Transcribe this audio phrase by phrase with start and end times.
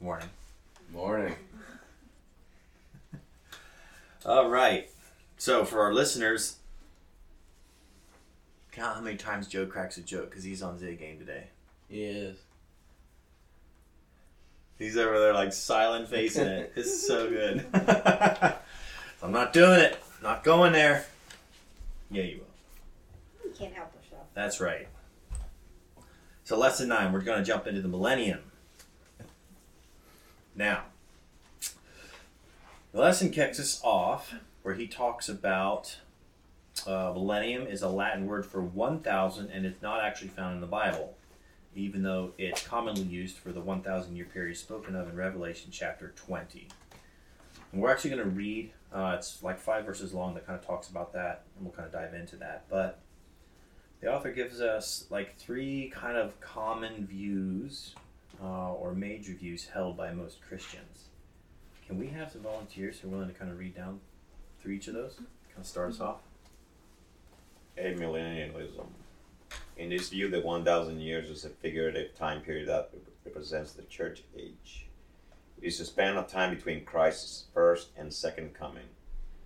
[0.00, 0.28] Morning.
[0.92, 1.34] Morning.
[4.24, 4.88] All right.
[5.38, 6.56] So for our listeners,
[8.70, 11.48] count how many times Joe cracks a joke because he's on Zig game today.
[11.88, 12.36] He is.
[14.78, 16.72] He's over there like silent facing it.
[16.76, 17.66] It's so good.
[19.22, 20.00] I'm not doing it.
[20.22, 21.06] Not going there.
[22.10, 23.48] Yeah, you will.
[23.50, 24.26] You can't help yourself.
[24.34, 24.86] That's right.
[26.44, 28.40] So lesson nine, we're going to jump into the millennium.
[30.58, 30.86] Now,
[32.90, 35.98] the lesson kicks us off where he talks about
[36.84, 40.66] uh, millennium is a Latin word for 1,000 and it's not actually found in the
[40.66, 41.16] Bible,
[41.76, 46.12] even though it's commonly used for the 1,000 year period spoken of in Revelation chapter
[46.16, 46.66] 20.
[47.70, 50.66] And we're actually going to read, uh, it's like five verses long that kind of
[50.66, 52.64] talks about that, and we'll kind of dive into that.
[52.68, 52.98] But
[54.00, 57.94] the author gives us like three kind of common views
[58.42, 61.08] uh, or major views held by most Christians.
[61.86, 64.00] Can we have some volunteers who are willing to kind of read down
[64.60, 65.14] through each of those?
[65.14, 66.20] Kind of start us off.
[67.78, 68.86] amillennialism.
[69.76, 72.90] In this view, the 1,000 years is a figurative time period that
[73.24, 74.86] represents the church age.
[75.60, 78.88] It is a span of time between Christ's first and second coming.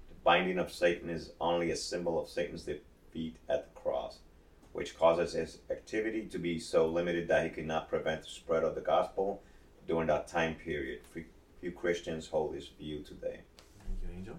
[0.09, 4.19] The binding of Satan is only a symbol of Satan's defeat at the cross,
[4.73, 8.75] which causes his activity to be so limited that he cannot prevent the spread of
[8.75, 9.43] the gospel
[9.87, 11.01] during that time period.
[11.13, 11.25] Few-
[11.61, 13.41] Few Christians hold this view today.
[13.79, 14.37] Thank you, Angel.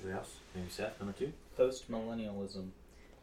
[0.00, 0.36] Anybody else?
[0.54, 1.32] Maybe Seth, number two.
[1.58, 2.68] Postmillennialism.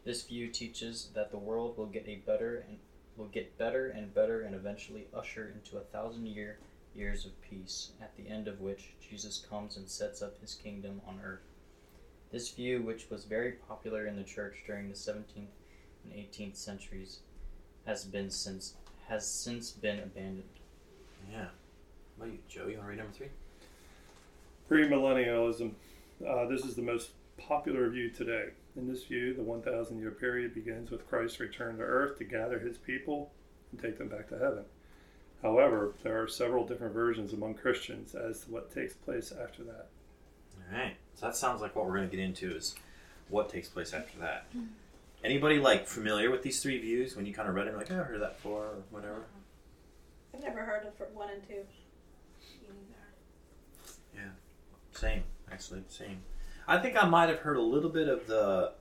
[0.04, 2.78] This view teaches that the world will get a better and
[3.16, 6.58] will get better and better and eventually usher into a thousand year
[6.94, 11.00] years of peace, at the end of which Jesus comes and sets up his kingdom
[11.06, 11.42] on earth.
[12.32, 15.46] This view, which was very popular in the church during the 17th
[16.10, 17.20] and 18th centuries,
[17.86, 18.74] has been since
[19.08, 20.42] has since been abandoned.
[21.30, 21.46] Yeah.
[22.16, 22.66] What about you, Joe?
[22.66, 23.28] You want to read number three?
[24.68, 25.72] Premillennialism.
[26.26, 28.48] Uh, this is the most popular view today.
[28.76, 32.58] In this view, the 1,000 year period begins with Christ's return to earth to gather
[32.58, 33.30] his people
[33.70, 34.64] and take them back to heaven.
[35.42, 39.88] However, there are several different versions among Christians as to what takes place after that.
[40.56, 40.96] All right.
[41.14, 42.74] So that sounds like what we're going to get into is
[43.28, 44.46] what takes place after that.
[45.24, 47.16] Anybody like familiar with these three views?
[47.16, 49.24] When you kind of read them, like, oh, I heard that before, or whatever.
[50.34, 51.62] I've never heard of one and two.
[54.14, 54.22] Yeah,
[54.92, 56.22] Same, actually, same.
[56.68, 58.72] I think I might have heard a little bit of the.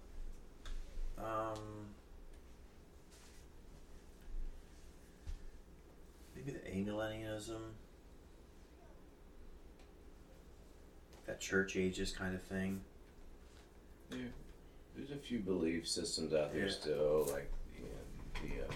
[1.18, 1.88] Um,
[6.36, 7.62] maybe the amillennialism.
[11.26, 12.82] That church ages kind of thing.
[15.26, 16.72] There, there's a few belief systems out there Yeah.
[16.72, 18.76] still, like the, the um,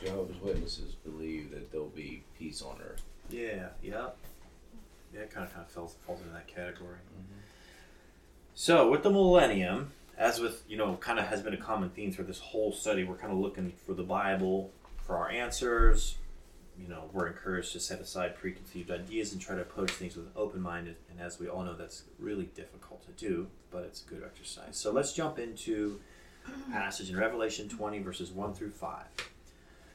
[0.00, 3.02] Jehovah's Witnesses believe that there'll be peace on earth.
[3.30, 4.08] Yeah, yeah.
[5.14, 6.96] Yeah, it kind of kind of falls, falls into that category.
[8.54, 12.12] So with the millennium, as with you know, kind of has been a common theme
[12.12, 14.70] through this whole study, we're kind of looking for the Bible
[15.06, 16.16] for our answers.
[16.80, 20.26] You know, we're encouraged to set aside preconceived ideas and try to approach things with
[20.26, 20.94] an open mind.
[21.10, 24.76] And as we all know, that's really difficult to do, but it's a good exercise.
[24.76, 26.00] So let's jump into
[26.70, 29.04] passage in Revelation 20, verses 1 through 5.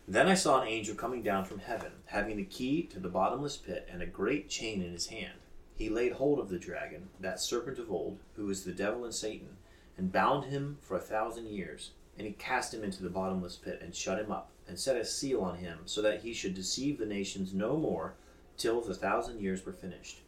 [0.07, 3.55] Then I saw an angel coming down from heaven, having the key to the bottomless
[3.55, 5.39] pit and a great chain in his hand.
[5.77, 9.13] He laid hold of the dragon, that serpent of old, who is the devil and
[9.13, 9.57] Satan,
[9.97, 11.91] and bound him for a thousand years.
[12.17, 15.05] And he cast him into the bottomless pit and shut him up, and set a
[15.05, 18.15] seal on him, so that he should deceive the nations no more
[18.57, 20.21] till the thousand years were finished.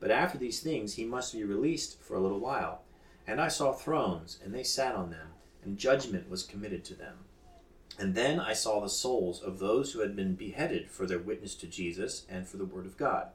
[0.00, 2.82] But after these things he must be released for a little while.
[3.26, 5.28] And I saw thrones, and they sat on them,
[5.64, 7.18] and judgment was committed to them.
[7.98, 11.54] And then I saw the souls of those who had been beheaded for their witness
[11.56, 13.28] to Jesus and for the word of God,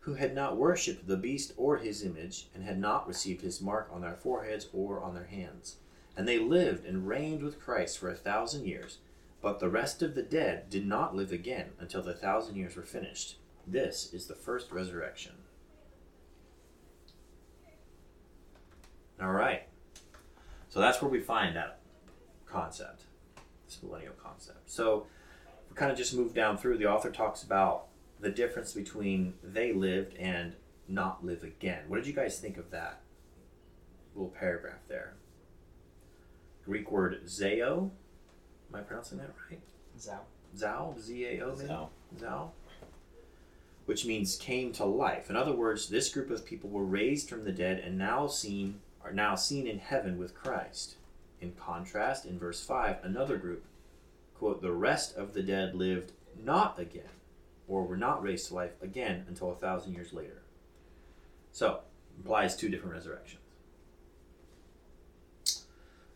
[0.00, 3.88] who had not worshipped the beast or his image, and had not received his mark
[3.90, 5.76] on their foreheads or on their hands.
[6.16, 8.98] And they lived and reigned with Christ for a thousand years.
[9.42, 12.82] But the rest of the dead did not live again until the thousand years were
[12.82, 13.38] finished.
[13.66, 15.32] This is the first resurrection.
[19.20, 19.64] All right.
[20.68, 21.80] So that's where we find that
[22.46, 23.02] concept,
[23.66, 24.70] this millennial concept.
[24.70, 25.06] So
[25.68, 26.78] we kind of just move down through.
[26.78, 27.86] The author talks about
[28.20, 30.54] the difference between they lived and
[30.88, 31.84] not live again.
[31.88, 33.00] What did you guys think of that
[34.14, 35.14] little paragraph there?
[36.64, 37.90] Greek word zeo.
[38.72, 39.60] Am I pronouncing that right?
[39.98, 40.20] Zao.
[40.56, 41.52] Zao, Z A O.
[41.52, 41.88] Zao.
[42.18, 42.50] Zao.
[43.84, 45.28] Which means came to life.
[45.28, 48.80] In other words, this group of people were raised from the dead and now seen
[49.04, 50.96] are now seen in heaven with Christ.
[51.40, 53.64] In contrast, in verse 5, another group,
[54.34, 57.10] quote, the rest of the dead lived not again
[57.66, 60.42] or were not raised to life again until a thousand years later.
[61.50, 61.80] So,
[62.16, 63.41] implies two different resurrections.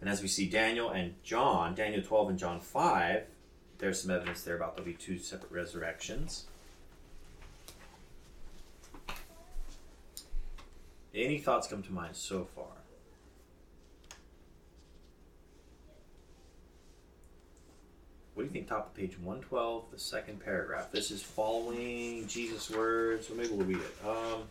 [0.00, 3.22] And as we see Daniel and John, Daniel 12 and John 5,
[3.78, 6.46] there's some evidence there about there'll be two separate resurrections.
[11.14, 12.66] Any thoughts come to mind so far?
[18.34, 18.68] What do you think?
[18.68, 20.92] Top of page 112, the second paragraph.
[20.92, 23.30] This is following Jesus' words.
[23.30, 24.06] Or maybe we'll read it.
[24.06, 24.42] Um,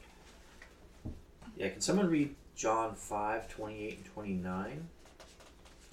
[1.56, 4.88] yeah, can someone read John 5, 28 and 29?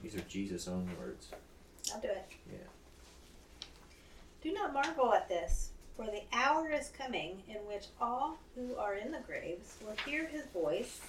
[0.03, 1.29] These are Jesus' own words.
[1.95, 2.27] I'll do it.
[2.51, 2.59] Yeah.
[4.43, 8.95] Do not marvel at this, for the hour is coming in which all who are
[8.95, 11.01] in the graves will hear his voice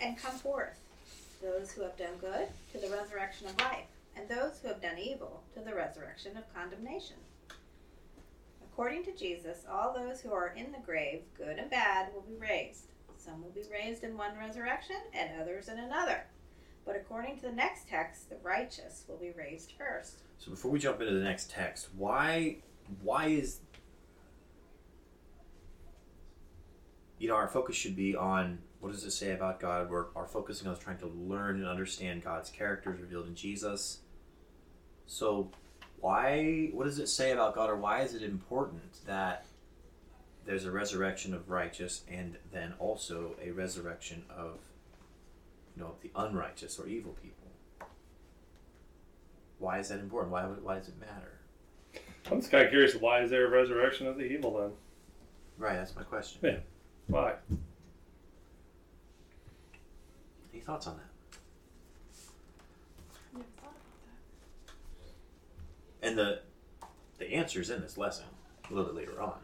[0.00, 0.78] and come forth.
[1.42, 3.86] Those who have done good to the resurrection of life,
[4.16, 7.16] and those who have done evil to the resurrection of condemnation.
[8.62, 12.36] According to Jesus, all those who are in the grave, good and bad, will be
[12.36, 12.84] raised.
[13.18, 16.24] Some will be raised in one resurrection, and others in another.
[16.88, 20.20] But according to the next text, the righteous will be raised first.
[20.38, 22.56] So before we jump into the next text, why
[23.02, 23.60] why is
[27.18, 29.90] you know our focus should be on what does it say about God?
[29.90, 33.98] We're are focusing on trying to learn and understand God's characters revealed in Jesus.
[35.06, 35.50] So
[36.00, 39.44] why what does it say about God or why is it important that
[40.46, 44.60] there's a resurrection of righteous and then also a resurrection of
[45.78, 47.46] you know the unrighteous or evil people?
[49.58, 50.32] Why is that important?
[50.32, 51.38] Why would, why does it matter?
[52.30, 52.94] I'm just kind of curious.
[52.96, 54.72] Why is there a resurrection of the evil then?
[55.56, 56.40] Right, that's my question.
[56.42, 56.56] Yeah.
[57.06, 57.34] Why?
[60.52, 61.04] Any thoughts on that?
[66.02, 66.40] And the
[67.18, 68.26] the answer is in this lesson
[68.70, 69.38] a little bit later on.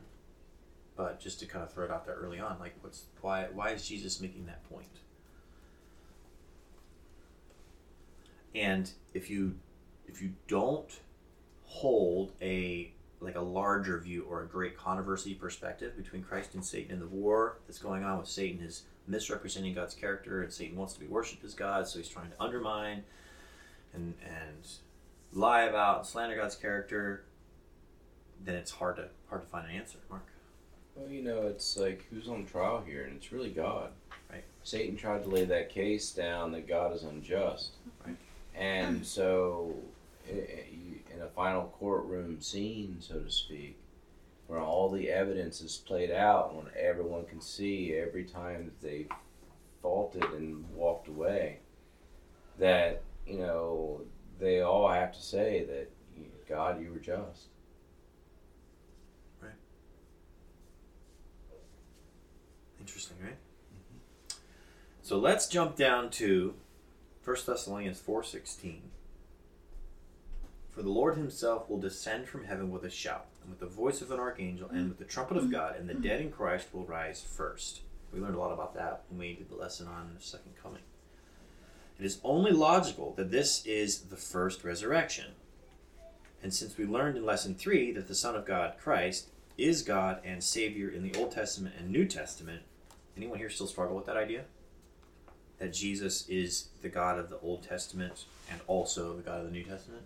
[0.97, 3.71] But just to kind of throw it out there early on, like what's why why
[3.71, 5.01] is Jesus making that point?
[8.55, 9.55] And if you
[10.07, 11.01] if you don't
[11.65, 16.93] hold a like a larger view or a great controversy perspective between Christ and Satan
[16.93, 20.93] and the war that's going on with Satan is misrepresenting God's character and Satan wants
[20.95, 23.03] to be worshipped as God, so he's trying to undermine
[23.95, 24.67] and and
[25.33, 27.25] lie about and slander God's character,
[28.45, 30.27] then it's hard to hard to find an answer, Mark.
[30.95, 33.91] Well, you know, it's like who's on trial here, and it's really God.
[34.31, 34.45] Right.
[34.63, 37.73] Satan tried to lay that case down that God is unjust.
[38.07, 38.17] Right.
[38.55, 39.03] And hmm.
[39.05, 39.75] so,
[40.29, 43.79] i- i- you- in a final courtroom scene, so to speak,
[44.47, 49.07] where all the evidence is played out, when everyone can see every time that they
[49.81, 51.61] faulted and walked away,
[52.59, 54.03] that you know
[54.39, 55.91] they all have to say that
[56.49, 57.47] God, you were just.
[59.41, 59.53] Right.
[62.81, 63.33] Interesting, right?
[63.33, 64.39] Mm-hmm.
[65.03, 66.55] So let's jump down to
[67.25, 68.91] 1 Thessalonians 4:16.
[70.71, 74.03] For the Lord himself will descend from heaven with a shout, and with the voice
[74.03, 76.85] of an archangel, and with the trumpet of God, and the dead in Christ will
[76.85, 77.81] rise first.
[78.13, 80.83] We learned a lot about that when we did the lesson on the second coming.
[81.99, 85.35] It is only logical that this is the first resurrection.
[86.43, 90.21] And since we learned in lesson 3 that the Son of God, Christ, is God
[90.25, 92.65] and Savior in the Old Testament and New Testament,
[93.17, 94.45] anyone here still struggle with that idea?
[95.65, 99.51] That Jesus is the God of the Old Testament and also the God of the
[99.51, 100.03] New Testament?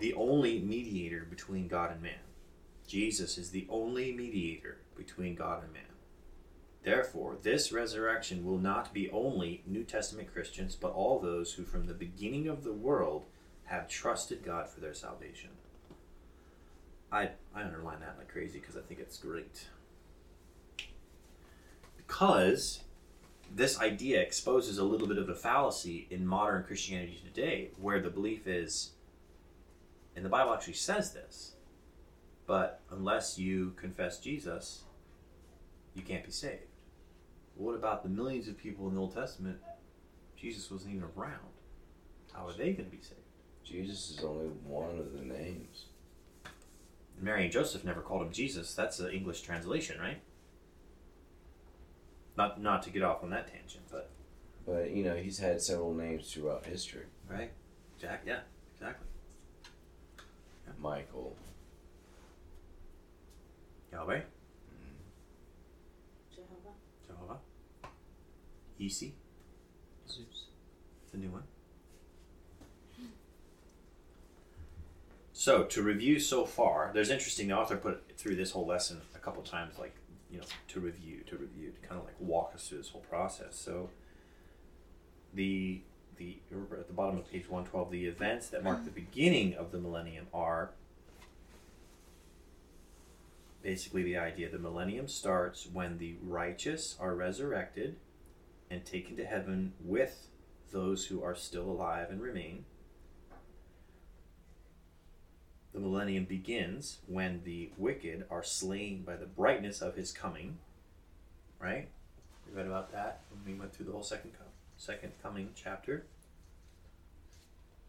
[0.00, 2.24] The only mediator between God and man.
[2.88, 5.82] Jesus is the only mediator between God and man.
[6.82, 11.86] Therefore, this resurrection will not be only New Testament Christians, but all those who from
[11.86, 13.26] the beginning of the world
[13.66, 15.50] have trusted God for their salvation.
[17.12, 19.66] I, I underline that like crazy because I think it's great.
[22.10, 22.80] Because
[23.54, 28.10] this idea exposes a little bit of a fallacy in modern Christianity today, where the
[28.10, 28.90] belief is,
[30.16, 31.52] and the Bible actually says this,
[32.48, 34.82] but unless you confess Jesus,
[35.94, 36.64] you can't be saved.
[37.54, 39.58] What about the millions of people in the Old Testament?
[40.36, 41.54] Jesus wasn't even around.
[42.32, 43.20] How are they going to be saved?
[43.62, 45.84] Jesus is only one of the names.
[47.20, 48.74] Mary and Joseph never called him Jesus.
[48.74, 50.20] That's the English translation, right?
[52.40, 54.08] Not not to get off on that tangent, but
[54.64, 57.02] But you know, he's had several names throughout history.
[57.28, 57.50] right,
[58.00, 58.22] Jack.
[58.26, 58.40] Yeah,
[58.72, 59.06] exactly.
[60.78, 61.36] Michael.
[63.92, 64.96] Yahweh, mm-hmm.
[66.34, 66.74] Jehovah.
[67.06, 67.38] Jehovah,
[68.78, 69.12] Isi,
[70.08, 70.46] Zeus.
[71.12, 71.42] the new one.
[75.34, 77.48] So to review so far, there's interesting.
[77.48, 79.94] The author put through this whole lesson a couple times, like
[80.30, 83.02] you know, to review, to review, to kind of like walk us through this whole
[83.02, 83.56] process.
[83.56, 83.90] So
[85.34, 85.82] the
[86.16, 86.38] the
[86.72, 89.78] at the bottom of page one twelve, the events that mark the beginning of the
[89.78, 90.70] millennium are
[93.62, 97.96] basically the idea the millennium starts when the righteous are resurrected
[98.70, 100.28] and taken to heaven with
[100.72, 102.64] those who are still alive and remain.
[105.72, 110.58] The millennium begins when the wicked are slain by the brightness of his coming.
[111.60, 111.88] Right?
[112.48, 114.46] We read about that when we went through the whole second com-
[114.76, 116.06] second coming chapter.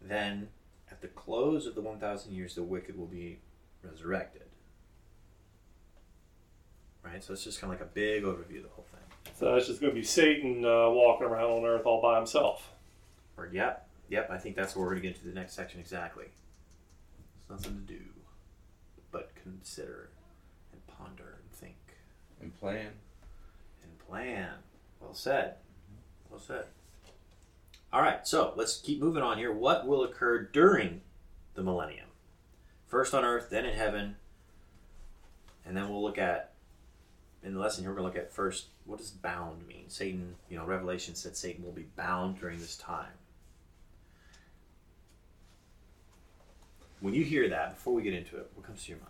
[0.02, 0.50] Then,
[0.90, 3.40] at the close of the 1,000 years, the wicked will be
[3.84, 4.44] resurrected.
[7.04, 7.24] Right?
[7.24, 9.34] So it's just kind of like a big overview of the whole thing.
[9.40, 12.72] So that's just going to be Satan uh, walking around on earth all by himself.
[13.38, 15.80] Or, yep, yep, I think that's where we're going to get into the next section
[15.80, 16.26] exactly.
[17.51, 18.03] Nothing to do
[19.12, 20.10] but consider
[20.72, 21.75] and ponder and think
[22.39, 22.91] And plan.
[23.84, 24.51] and plan.
[25.01, 25.55] Well said.
[26.29, 26.65] Well said.
[27.91, 29.51] All right, so let's keep moving on here.
[29.51, 31.01] What will occur during
[31.55, 32.08] the millennium?
[32.88, 34.15] First on earth, then in heaven,
[35.65, 36.53] and then we'll look at
[37.43, 37.91] in the lesson here.
[37.91, 39.89] We're going to look at first what does bound mean?
[39.89, 43.12] Satan, you know, Revelation said Satan will be bound during this time.
[47.01, 49.10] When you hear that, before we get into it, what comes to your mind?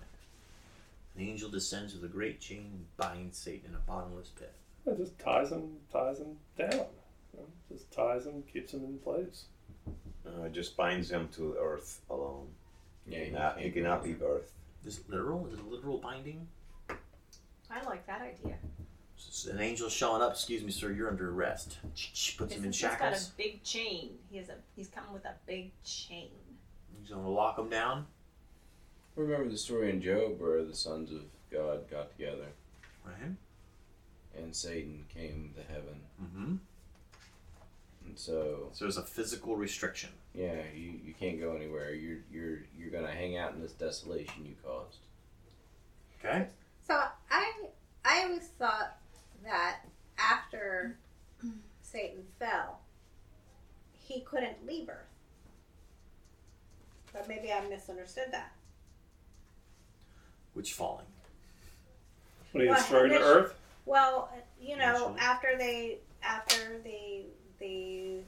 [1.15, 4.53] An angel descends with a great chain and binds Satan in a bottomless pit.
[4.85, 6.85] It just ties him, ties him down.
[7.69, 9.45] Just ties him, keeps him in place.
[10.25, 12.47] Uh, it just binds him to earth alone.
[13.05, 14.53] Yeah, he cannot, can't he cannot leave earth.
[14.85, 15.47] Is it literal?
[15.47, 16.47] Is it a literal binding?
[16.89, 18.55] I like that idea.
[19.17, 20.31] It's an angel showing up.
[20.31, 20.91] Excuse me, sir.
[20.91, 21.77] You're under arrest.
[22.37, 24.11] Puts him in Since he's got a big chain.
[24.29, 26.29] He has a he's coming with a big chain.
[27.01, 28.05] He's gonna lock him down.
[29.15, 32.45] Remember the story in Job where the sons of God got together
[33.05, 33.31] Right.
[34.37, 35.99] and Satan came to heaven.
[36.23, 36.55] Mm-hmm.
[38.07, 40.09] And so, So there's a physical restriction.
[40.33, 41.93] yeah, you, you can't go anywhere.
[41.93, 44.97] You're you're you're gonna hang out in this desolation you caused.
[46.19, 46.47] Okay.
[46.87, 47.51] So I
[48.05, 48.97] I always thought
[49.43, 49.79] that
[50.17, 50.97] after
[51.81, 52.79] Satan fell,
[53.91, 55.07] he couldn't leave Earth.
[57.13, 58.51] But maybe I misunderstood that.
[60.53, 61.05] Which falling?
[62.51, 65.19] When he Well, thrown to earth, Well, you know, Initially.
[65.19, 67.25] after they after the
[67.59, 68.21] the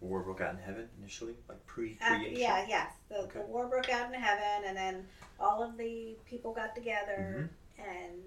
[0.00, 2.36] War broke out in heaven initially, like af- pre-creation.
[2.36, 3.40] yeah yes the, Okay.
[3.40, 5.06] the war broke out in heaven and then
[5.38, 7.90] all of the people got together Mm-hmm.
[7.90, 8.22] and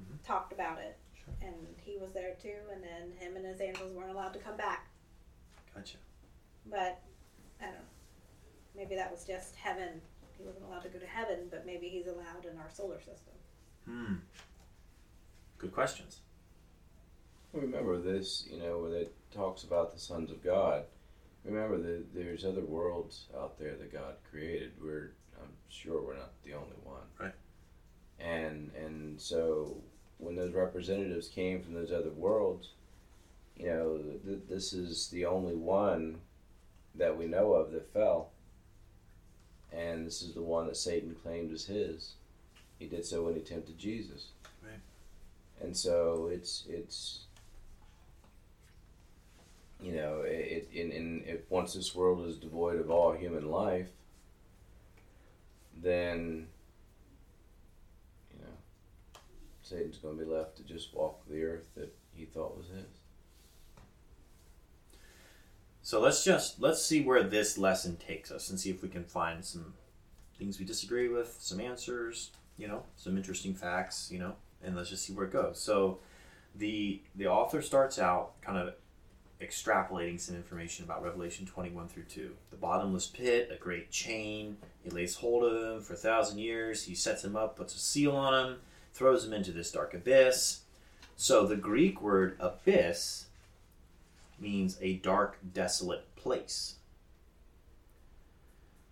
[0.00, 0.24] Mhm.
[0.26, 1.34] talked about it Sure.
[1.42, 4.56] and he was there too and then him and his angels weren't allowed to come
[4.56, 4.86] back
[5.74, 5.98] Gotcha.
[6.64, 7.07] but I don't know.
[8.78, 10.00] Maybe that was just heaven.
[10.38, 13.34] He wasn't allowed to go to heaven, but maybe he's allowed in our solar system.
[13.84, 14.14] Hmm.
[15.58, 16.20] Good questions.
[17.52, 20.84] Remember this, you know, where it talks about the sons of God.
[21.44, 24.72] Remember that there's other worlds out there that God created.
[24.80, 27.02] We're, I'm sure, we're not the only one.
[27.18, 27.34] Right.
[28.20, 29.76] And and so
[30.18, 32.70] when those representatives came from those other worlds,
[33.56, 36.18] you know, th- this is the only one
[36.96, 38.30] that we know of that fell.
[39.72, 42.14] And this is the one that Satan claimed as his.
[42.78, 44.28] He did so when he tempted Jesus.
[44.62, 44.80] Right.
[45.60, 47.20] And so it's it's
[49.80, 53.88] you know, it, in, in if once this world is devoid of all human life,
[55.80, 56.48] then
[58.34, 59.20] you know,
[59.62, 62.97] Satan's going to be left to just walk the earth that he thought was his.
[65.88, 69.04] So let's just let's see where this lesson takes us and see if we can
[69.04, 69.72] find some
[70.38, 74.90] things we disagree with, some answers, you know, some interesting facts, you know, and let's
[74.90, 75.58] just see where it goes.
[75.58, 76.00] So
[76.54, 78.74] the the author starts out kind of
[79.40, 82.34] extrapolating some information about Revelation 21 through 2.
[82.50, 86.84] The bottomless pit, a great chain, he lays hold of him for a thousand years,
[86.84, 88.58] he sets him up, puts a seal on him,
[88.92, 90.60] throws him into this dark abyss.
[91.16, 93.24] So the Greek word abyss
[94.40, 96.76] means a dark, desolate place.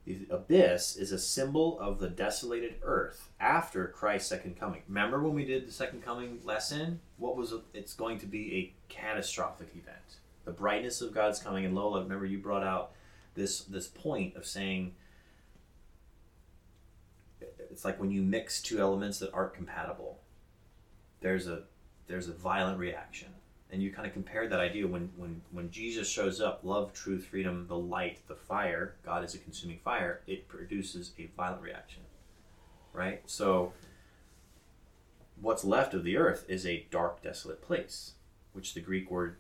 [0.05, 4.83] The abyss is a symbol of the desolated earth after Christ's second coming.
[4.87, 7.01] Remember when we did the second coming lesson?
[7.17, 7.63] What was it?
[7.75, 10.19] it's going to be a catastrophic event.
[10.45, 12.93] The brightness of God's coming and Lola, remember you brought out
[13.35, 14.95] this this point of saying
[17.41, 20.21] it's like when you mix two elements that aren't compatible.
[21.21, 21.65] There's a
[22.07, 23.29] there's a violent reaction
[23.71, 27.27] and you kind of compare that idea when when when Jesus shows up, love, truth,
[27.27, 28.95] freedom, the light, the fire.
[29.05, 30.21] God is a consuming fire.
[30.27, 32.03] It produces a violent reaction,
[32.93, 33.23] right?
[33.27, 33.73] So,
[35.41, 38.13] what's left of the earth is a dark, desolate place,
[38.53, 39.37] which the Greek word,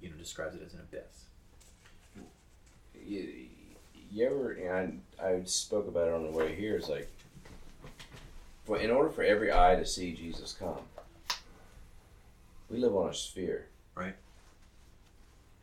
[0.00, 1.26] you know, describes it as an abyss.
[3.06, 3.46] You,
[4.10, 4.52] you ever?
[4.52, 6.76] And I, I spoke about it on the way here.
[6.76, 7.08] It's like,
[8.64, 10.78] for in order for every eye to see Jesus come,
[12.70, 13.66] we live on a sphere.
[13.94, 14.14] Right.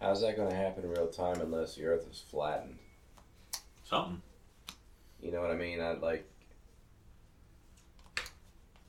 [0.01, 2.77] How's that going to happen in real time unless the Earth is flattened?
[3.83, 4.21] Something.
[5.21, 5.79] You know what I mean?
[5.79, 6.29] I'd like.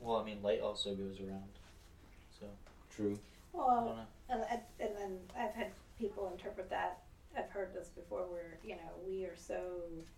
[0.01, 1.45] Well, I mean, light also goes around.
[2.39, 2.47] So
[2.95, 3.19] True.
[3.55, 4.03] I Well, don't know.
[4.31, 6.99] and, and and then I've had people interpret that.
[7.37, 9.59] I've heard this before, where you know we are so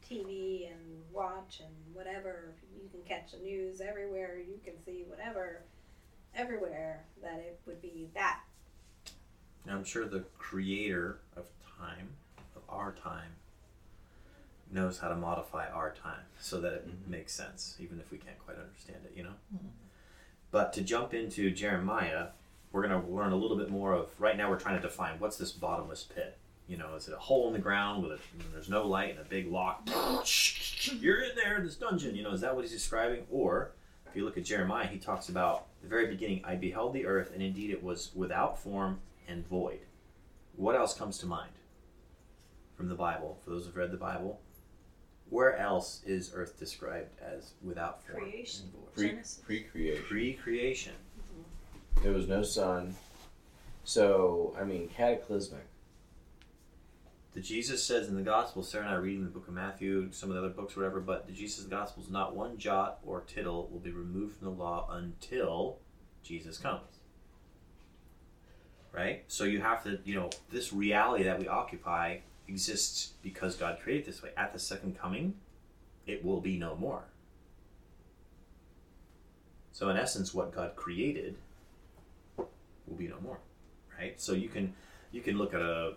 [0.09, 2.55] TV and watch and whatever.
[2.81, 4.39] You can catch the news everywhere.
[4.39, 5.63] You can see whatever
[6.35, 7.05] everywhere.
[7.23, 8.41] That it would be that.
[9.67, 11.45] Now, I'm sure the creator of
[11.79, 12.11] time,
[12.57, 13.33] of our time,
[14.71, 17.09] knows how to modify our time so that it Mhm.
[17.09, 19.35] makes sense, even if we can't quite understand it, you know?
[20.51, 22.29] But to jump into Jeremiah,
[22.73, 24.19] we're going to learn a little bit more of.
[24.21, 26.37] Right now, we're trying to define what's this bottomless pit.
[26.67, 28.19] You know, is it a hole in the ground with a,
[28.53, 29.89] there's no light and a big lock?
[31.01, 32.15] You're in there in this dungeon.
[32.15, 33.27] You know, is that what he's describing?
[33.31, 33.73] Or
[34.11, 36.43] if you look at Jeremiah, he talks about the very beginning.
[36.45, 39.81] I beheld the earth, and indeed it was without form and void.
[40.57, 41.51] What else comes to mind
[42.77, 43.39] from the Bible?
[43.45, 44.41] For those who've read the Bible,
[45.31, 48.65] where else is earth described as without form Creation.
[48.65, 48.95] and void?
[48.95, 49.41] Pre Genesis.
[49.45, 50.05] pre-creation.
[50.09, 50.93] Pre-creation.
[51.21, 52.03] Mm-hmm.
[52.05, 52.97] There was no sun.
[53.85, 55.67] So I mean, cataclysmic.
[57.35, 60.11] The Jesus says in the Gospel, Sarah and I are reading the book of Matthew,
[60.13, 63.69] some of the other books, whatever, but the Jesus Gospels, not one jot or tittle
[63.71, 65.79] will be removed from the law until
[66.23, 67.01] Jesus comes.
[68.93, 69.25] Right?
[69.29, 72.19] So you have to, you know, this reality that we occupy
[72.49, 74.31] exists because God created this way.
[74.37, 75.35] At the second coming,
[76.07, 77.05] it will be no more.
[79.73, 81.37] So in essence, what God created
[82.37, 83.39] will be no more.
[83.97, 84.21] Right?
[84.21, 84.75] So you can
[85.13, 85.95] you can look at a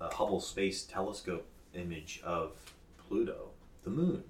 [0.00, 2.52] a Hubble Space Telescope image of
[2.98, 3.50] Pluto,
[3.82, 4.24] the moon.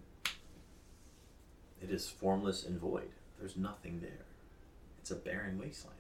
[1.83, 3.11] It is formless and void.
[3.39, 4.27] There's nothing there.
[4.99, 5.99] It's a barren wasteland.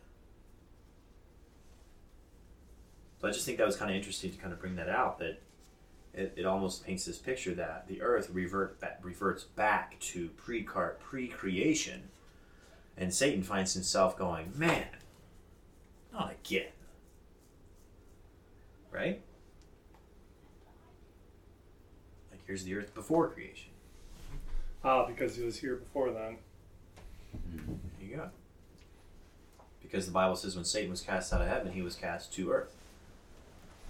[3.20, 5.18] So I just think that was kind of interesting to kind of bring that out.
[5.18, 5.40] That
[6.12, 11.28] it, it almost paints this picture that the Earth revert reverts back to pre pre
[11.28, 12.08] creation,
[12.96, 14.86] and Satan finds himself going, "Man,
[16.12, 16.72] not again."
[18.90, 19.20] Right?
[22.30, 23.70] Like here's the earth before creation.
[24.84, 26.38] Ah, because he was here before then.
[27.98, 28.28] There you go.
[29.82, 32.50] Because the Bible says when Satan was cast out of heaven, he was cast to
[32.50, 32.74] earth.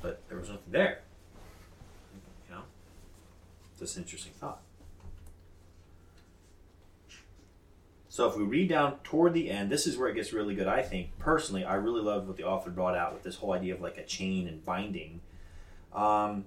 [0.03, 1.01] But there was nothing there.
[2.49, 2.63] You know?
[3.79, 4.61] Just an interesting thought.
[8.17, 10.67] So if we read down toward the end, this is where it gets really good,
[10.67, 11.19] I think.
[11.19, 13.99] Personally, I really love what the author brought out with this whole idea of like
[13.99, 15.21] a chain and binding.
[15.93, 16.47] Um,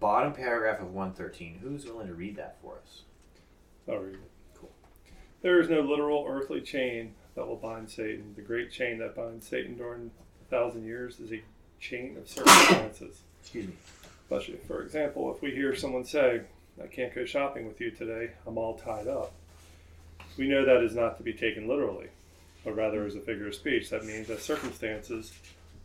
[0.00, 1.60] bottom paragraph of 113.
[1.62, 3.02] Who's willing to read that for us?
[3.88, 4.30] I'll read it.
[4.54, 4.70] Cool.
[5.42, 8.32] There is no literal earthly chain that will bind Satan.
[8.34, 10.10] The great chain that binds Satan during
[10.42, 11.42] a thousand years is a
[11.80, 13.20] chain of circumstances.
[13.40, 13.74] Excuse me.
[14.28, 14.58] Bless you.
[14.66, 16.40] For example, if we hear someone say,
[16.82, 19.32] I can't go shopping with you today, I'm all tied up,
[20.36, 22.08] we know that is not to be taken literally,
[22.64, 23.90] but rather as a figure of speech.
[23.90, 25.32] That means that circumstances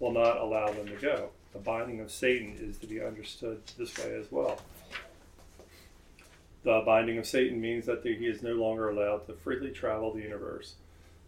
[0.02, 1.30] will not allow them to go.
[1.54, 4.60] The binding of Satan is to be understood this way as well.
[6.64, 10.22] The binding of Satan means that he is no longer allowed to freely travel the
[10.22, 10.76] universe,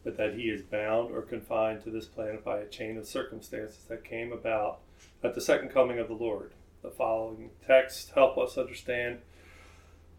[0.04, 3.86] but that he is bound or confined to this planet by a chain of circumstances
[3.90, 4.80] that came about
[5.24, 6.52] at the second coming of the Lord.
[6.82, 9.20] The following texts help us understand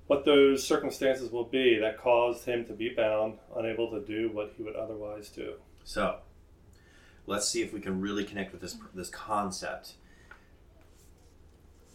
[0.06, 4.52] what those circumstances will be that caused him to be bound, unable to do what
[4.56, 5.54] he would otherwise do.
[5.84, 6.18] So,
[7.26, 9.94] let's see if we can really connect with this this concept.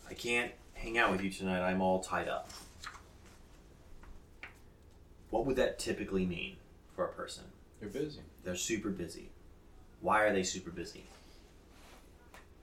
[0.10, 1.62] I can't hang out with you tonight.
[1.62, 2.50] I'm all tied up.
[5.30, 6.56] What would that typically mean
[6.96, 7.44] for a person?
[7.80, 8.22] They're busy.
[8.44, 9.30] They're super busy.
[10.02, 11.04] Why are they super busy?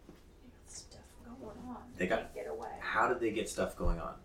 [0.09, 1.01] They got stuff
[1.41, 1.83] going on.
[1.97, 2.71] They got- Can't get away.
[2.81, 4.17] How did they get stuff going on?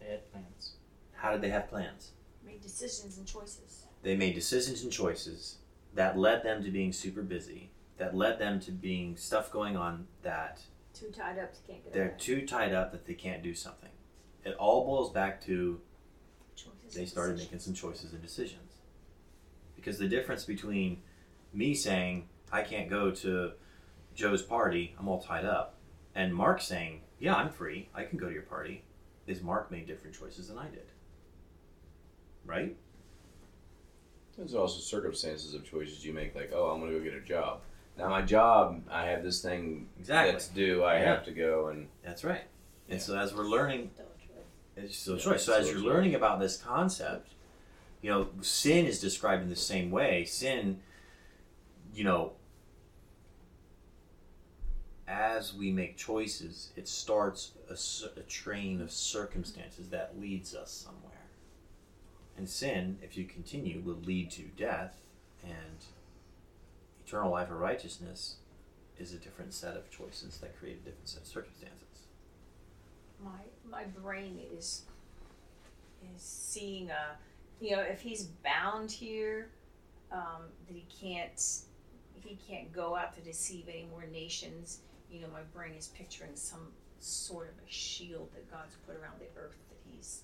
[0.00, 0.76] They had plans.
[1.12, 2.12] How did they have plans?
[2.42, 3.84] Made decisions and choices.
[4.02, 5.58] They made decisions and choices
[5.94, 10.06] that led them to being super busy, that led them to being stuff going on
[10.22, 10.60] that
[10.94, 12.18] Too tied up to can't get they're away.
[12.18, 13.90] too tied up that they can't do something.
[14.44, 15.80] It all boils back to
[16.56, 18.74] choices they started making some choices and decisions.
[19.76, 21.02] Because the difference between
[21.52, 23.52] me saying I can't go to
[24.14, 25.76] Joe's party, I'm all tied up,
[26.14, 27.88] and Mark saying, "Yeah, I'm free.
[27.94, 28.84] I can go to your party,"
[29.26, 30.90] is Mark made different choices than I did.
[32.44, 32.76] Right?
[34.40, 37.20] There's also circumstances of choices you make, like, oh, I'm going to go get a
[37.20, 37.60] job.
[37.98, 40.32] Now, my job, I have this thing Exactly.
[40.32, 40.82] that's due.
[40.82, 41.04] I Yeah.
[41.04, 42.44] have to go and That's right.
[42.88, 43.04] And Yeah.
[43.04, 44.46] so as we're learning Still a choice.
[44.76, 45.44] It's still a Yeah, choice.
[45.44, 47.34] So as you're learning about this concept,
[48.00, 50.24] you know, sin is described in the same way.
[50.24, 50.80] Sin,
[51.92, 52.32] you know,
[55.06, 61.19] as we make choices, it starts a train of circumstances that leads us somewhere.
[62.40, 65.02] And sin, if you continue, will lead to death,
[65.44, 65.84] and
[67.06, 68.36] eternal life or righteousness
[68.98, 72.06] is a different set of choices that create a different set of circumstances.
[73.22, 74.84] my my brain is
[76.16, 77.18] is seeing a
[77.60, 79.50] you know if he's bound here
[80.10, 81.58] um, that he can't
[82.14, 84.78] he can't go out to deceive any more nations
[85.12, 86.68] you know my brain is picturing some
[87.00, 90.22] sort of a shield that god's put around the earth that he's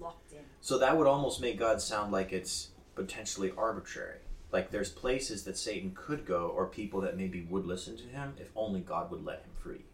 [0.00, 4.18] locked in So that would almost make God sound like it's potentially arbitrary.
[4.52, 8.34] Like there's places that Satan could go or people that maybe would listen to him
[8.38, 9.84] if only God would let him free.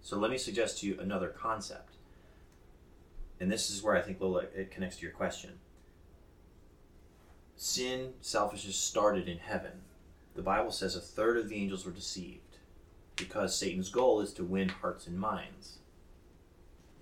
[0.00, 1.94] So let me suggest to you another concept.
[3.40, 5.58] And this is where I think Lola it connects to your question.
[7.56, 9.82] Sin, selfishness started in heaven.
[10.34, 12.58] The Bible says a third of the angels were deceived
[13.16, 15.78] because Satan's goal is to win hearts and minds.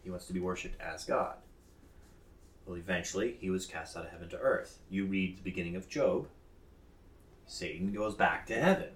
[0.02, 1.36] He wants to be worshipped as God.
[2.66, 4.78] Well, eventually, he was cast out of heaven to earth.
[4.88, 6.28] You read the beginning of Job,
[7.46, 8.90] Satan goes back to heaven.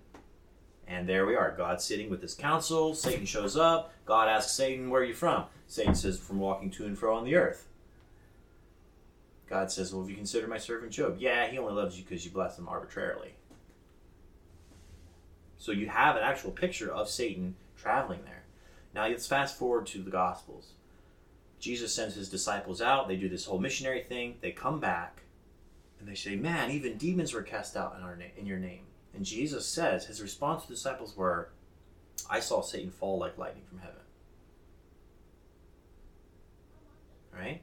[0.86, 1.50] And there we are.
[1.56, 2.94] God's sitting with his council.
[2.94, 3.92] Satan shows up.
[4.04, 5.44] God asks Satan, Where are you from?
[5.66, 7.66] Satan says, From walking to and fro on the earth.
[9.48, 11.16] God says, Well, have you considered my servant Job?
[11.18, 13.34] Yeah, he only loves you because you bless him arbitrarily.
[15.58, 18.44] So you have an actual picture of Satan traveling there.
[18.94, 20.72] Now let's fast forward to the Gospels.
[21.58, 23.08] Jesus sends his disciples out.
[23.08, 24.36] They do this whole missionary thing.
[24.40, 25.22] They come back,
[25.98, 28.86] and they say, "Man, even demons were cast out in our na- in your name."
[29.14, 31.50] And Jesus says his response to the disciples were,
[32.28, 34.02] "I saw Satan fall like lightning from heaven."
[37.32, 37.62] Right?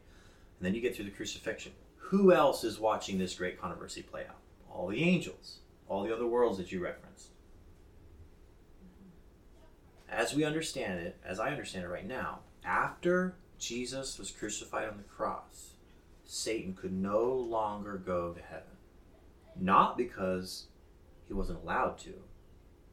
[0.57, 1.73] And then you get through the crucifixion.
[1.97, 4.39] Who else is watching this great controversy play out?
[4.71, 7.29] All the angels, all the other worlds that you referenced.
[10.09, 14.97] As we understand it, as I understand it right now, after Jesus was crucified on
[14.97, 15.75] the cross,
[16.25, 18.77] Satan could no longer go to heaven.
[19.55, 20.67] Not because
[21.27, 22.13] he wasn't allowed to,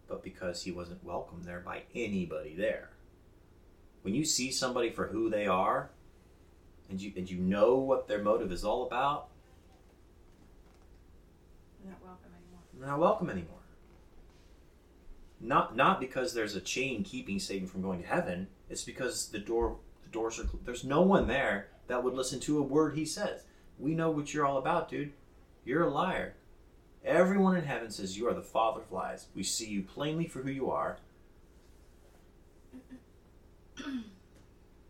[0.09, 2.91] but because he wasn't welcomed there by anybody there.
[4.03, 5.91] When you see somebody for who they are,
[6.89, 9.29] and you and you know what their motive is all about,
[11.83, 13.57] They're not welcome anymore they're not welcome anymore.
[15.41, 18.49] Not not because there's a chain keeping Satan from going to heaven.
[18.69, 19.79] It's because the door
[20.13, 23.45] doors are there's no one there that would listen to a word he says.
[23.79, 25.13] We know what you're all about, dude.
[25.65, 26.35] You're a liar.
[27.05, 29.27] Everyone in heaven says you are the father of lies.
[29.35, 30.99] We see you plainly for who you are.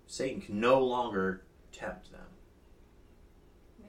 [0.06, 2.20] Satan can no longer tempt them.
[3.78, 3.87] Yeah.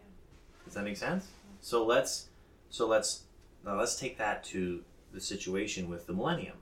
[0.65, 1.27] Does that make sense?
[1.59, 2.27] So let's
[2.69, 3.23] so let's
[3.65, 6.57] now let's take that to the situation with the millennium.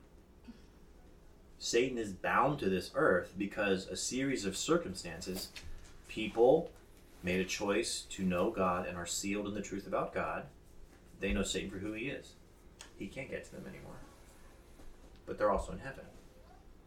[1.62, 5.50] Satan is bound to this earth because a series of circumstances,
[6.08, 6.70] people
[7.22, 10.44] made a choice to know God and are sealed in the truth about God.
[11.20, 12.32] They know Satan for who he is.
[12.98, 13.98] He can't get to them anymore.
[15.26, 16.06] But they're also in heaven.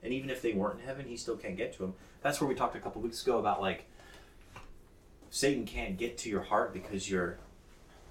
[0.01, 1.93] And even if they weren't in heaven, he still can't get to them.
[2.23, 3.85] That's where we talked a couple weeks ago about like
[5.29, 7.37] Satan can't get to your heart because you're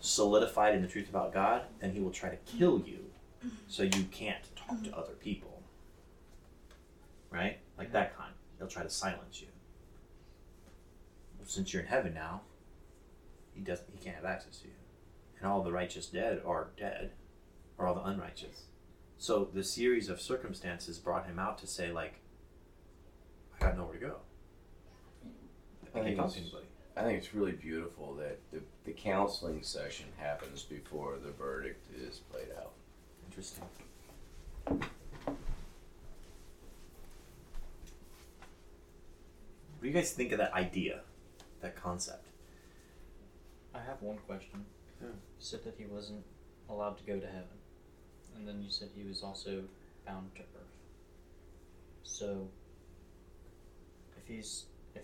[0.00, 3.00] solidified in the truth about God, then he will try to kill you
[3.66, 5.51] so you can't talk to other people.
[7.32, 7.58] Right?
[7.78, 8.32] Like that kind.
[8.58, 9.48] He'll try to silence you.
[11.38, 12.42] Well, since you're in heaven now,
[13.54, 14.74] he doesn't he can't have access to you.
[15.38, 17.12] And all the righteous dead are dead,
[17.78, 18.64] or all the unrighteous.
[19.18, 22.14] So the series of circumstances brought him out to say, like,
[23.60, 24.16] I got nowhere to go.
[25.94, 26.66] I I think it's- anybody.
[26.94, 32.18] I think it's really beautiful that the, the counseling session happens before the verdict is
[32.30, 32.72] played out.
[33.30, 33.64] Interesting.
[34.66, 34.80] What
[39.80, 41.00] do you guys think of that idea,
[41.60, 42.26] that concept?
[43.74, 44.64] I have one question.
[45.02, 45.08] Yeah.
[45.08, 46.24] You said that he wasn't
[46.70, 47.58] allowed to go to heaven,
[48.34, 49.64] and then you said he was also
[50.06, 50.78] bound to earth.
[52.04, 52.48] So,
[54.16, 55.02] if he's, if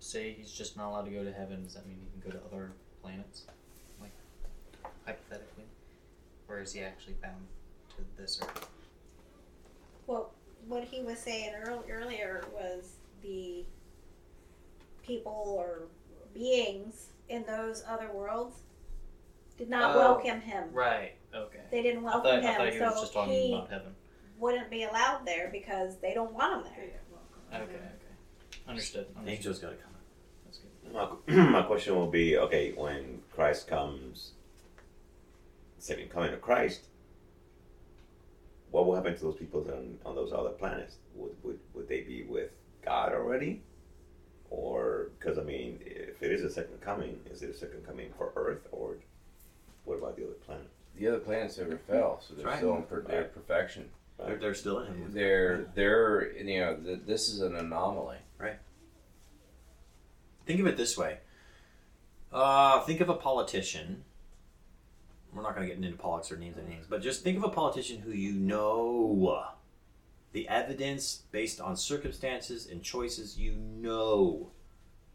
[0.00, 2.36] say he's just not allowed to go to heaven, does that mean he can go
[2.36, 3.42] to other planets,
[4.00, 4.10] like
[5.06, 5.66] hypothetically,
[6.48, 7.46] or or is he actually bound
[7.90, 8.68] to this earth?
[10.08, 10.32] Well,
[10.66, 13.64] what he was saying earl- earlier was the
[15.06, 15.82] people or
[16.32, 18.56] beings in those other worlds
[19.56, 20.64] did not Oh, welcome him.
[20.72, 21.12] Right.
[21.34, 21.60] Okay.
[21.70, 23.70] They didn't I thought, welcome I him, thought he was so just talking he about
[23.70, 23.94] heaven.
[24.38, 27.60] wouldn't be allowed there because they don't want him there.
[27.62, 27.72] Okay.
[27.74, 27.80] Okay.
[28.66, 29.06] Understood.
[29.16, 29.28] Understood.
[29.28, 29.92] Angel's got to come.
[30.44, 30.92] That's good.
[31.36, 34.32] My, my question will be okay, when Christ comes,
[35.78, 36.86] second coming of Christ,
[38.70, 40.96] what will happen to those people on, on those other planets?
[41.14, 42.50] Would, would, would they be with
[42.84, 43.62] God already?
[44.50, 48.10] Or, because I mean, if it is a second coming, is it a second coming
[48.16, 48.66] for Earth?
[48.72, 48.96] Or
[49.84, 50.68] what about the other planet?
[50.96, 52.56] The other planets never fell, so they're Right.
[52.58, 53.90] still in per- their perfection.
[54.18, 55.10] They're, they're still in him.
[55.12, 58.18] They're they're you know th- this is an anomaly.
[58.38, 58.58] Right?
[60.46, 61.18] Think of it this way.
[62.32, 64.04] Uh, think of a politician.
[65.32, 67.42] We're not going to get into politics or names and names, but just think of
[67.42, 68.94] a politician who you know
[70.34, 74.50] the evidence based on circumstances and choices you know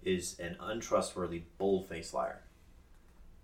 [0.01, 2.41] is an untrustworthy, bold-faced liar.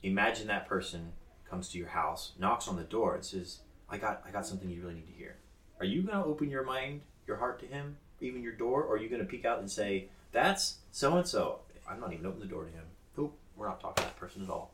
[0.01, 1.11] Imagine that person
[1.47, 3.59] comes to your house, knocks on the door, and says,
[3.89, 5.35] "I got, I got something you really need to hear."
[5.81, 8.95] Are you going to open your mind, your heart to him, even your door, or
[8.95, 11.59] are you going to peek out and say, "That's so and so"?
[11.85, 12.85] I'm not even open the door to him.
[13.17, 14.71] Nope, we're not talking to that person at all.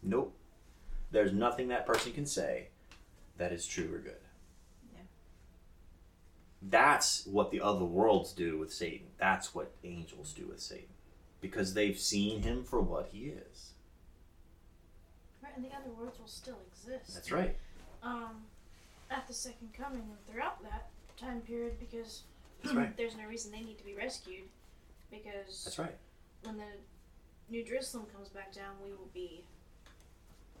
[0.00, 0.32] Nope.
[1.10, 2.68] There's nothing that person can say
[3.36, 4.20] that is true or good.
[6.62, 9.08] That's what the other worlds do with Satan.
[9.18, 10.88] That's what angels do with Satan.
[11.40, 13.72] Because they've seen him for what he is.
[15.42, 17.14] Right, and the other worlds will still exist.
[17.14, 17.56] That's right.
[18.02, 18.44] Um,
[19.10, 22.22] at the second coming and throughout that time period, because
[22.72, 22.94] right.
[22.96, 24.44] there's no reason they need to be rescued,
[25.10, 25.94] because That's right.
[26.42, 26.64] when the
[27.48, 29.44] New Jerusalem comes back down, we will be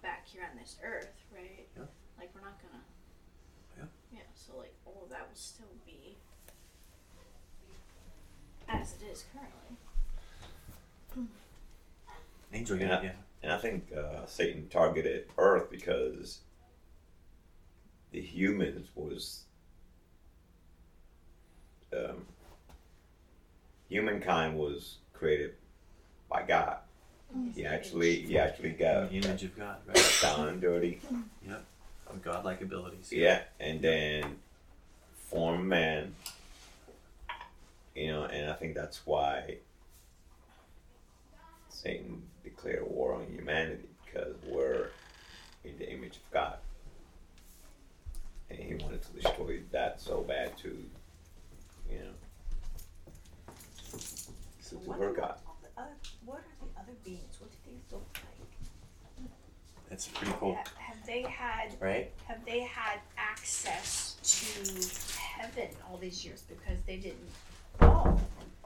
[0.02, 1.66] back here on this earth, right?
[1.76, 1.82] Yeah.
[2.18, 2.82] Like we're not gonna.
[4.12, 4.18] Yeah.
[4.18, 4.24] Yeah.
[4.34, 6.16] So like all of that will still be
[8.68, 11.28] as it is currently.
[12.52, 13.02] Angel, Yeah.
[13.02, 13.12] yeah.
[13.42, 16.40] And I think uh, Satan targeted Earth because
[18.12, 19.44] the humans was
[21.92, 22.24] um,
[23.88, 25.54] humankind was created
[26.28, 26.78] by God.
[27.54, 30.18] He actually he actually got The image of God, right?
[30.22, 31.00] down and dirty.
[32.08, 33.12] Of godlike abilities.
[33.12, 34.36] Yeah, and then
[35.28, 36.14] form man.
[37.94, 39.56] You know, and I think that's why
[41.68, 44.88] Satan declared war on humanity because we're
[45.64, 46.58] in the image of God.
[48.50, 50.68] And he wanted to destroy that so bad to,
[51.90, 52.12] you know,
[53.90, 55.38] to, to What her are God.
[55.62, 55.90] the other-
[56.24, 57.36] What are the other beings?
[57.40, 59.28] What do they look like?
[59.88, 60.58] That's pretty cool.
[61.08, 62.12] Ha- Have they had Right?
[62.26, 67.28] have they had access to heaven all these years because they didn't
[67.78, 68.20] fall?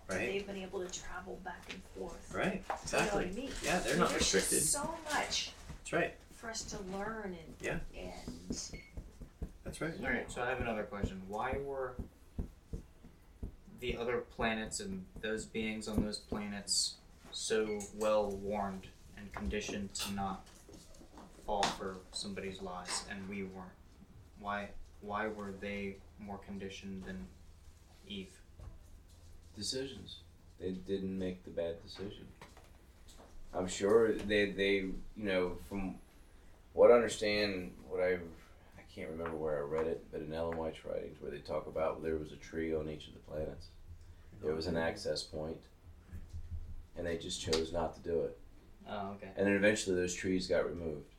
[0.09, 0.19] Right?
[0.27, 2.33] They've been able to travel back and forth.
[2.35, 2.55] Right?
[2.55, 3.25] You know Exactly.
[3.27, 3.51] I mean?
[3.63, 4.59] Yeah, they're not there's restricted.
[4.61, 6.15] Just so much That's right.
[6.33, 7.79] for us to learn and Yeah.
[7.97, 8.73] and
[9.65, 9.95] That's right.
[9.99, 10.27] you All right.
[10.29, 10.35] know.
[10.35, 11.21] So I have another question.
[11.29, 11.95] Why were
[13.81, 16.97] the other planets and those beings on those planets
[17.33, 20.45] so well warned and conditioned to not
[21.51, 23.73] fall for somebody's lies, and we weren't?
[24.39, 24.69] Why?
[25.01, 27.27] Why were they more conditioned than
[28.07, 28.41] Eve?
[29.57, 30.19] Decisions.
[30.61, 32.27] They didn't make the bad decision.
[33.53, 35.97] I'm sure they they you know from
[36.73, 40.57] what I understand what I I can't remember where I read it, but in Ellen
[40.57, 43.67] White's writings where they talk about there was a tree on each of the planets.
[44.41, 45.59] There was an access point,
[46.97, 48.39] and they just chose not to do it.
[48.89, 49.31] Oh, okay.
[49.37, 51.11] And then eventually those trees got removed.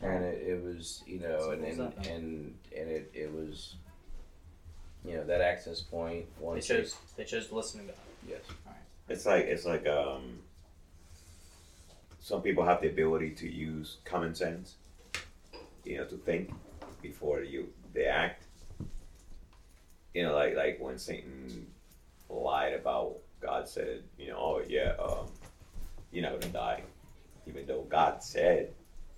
[0.00, 3.76] And it, it was, you know, and and, and and it, it was,
[5.04, 6.26] you know, that access point.
[6.38, 6.96] They Once chose.
[7.16, 7.96] They chose to listen to God.
[8.28, 8.40] yes.
[9.08, 10.40] It's like it's like um.
[12.20, 14.76] Some people have the ability to use common sense,
[15.84, 16.50] you know, to think
[17.02, 18.44] before you they act.
[20.14, 21.66] You know, like like when Satan
[22.30, 25.26] lied about God said, you know, oh yeah, um,
[26.12, 26.82] you're not gonna die,
[27.46, 28.72] even though God said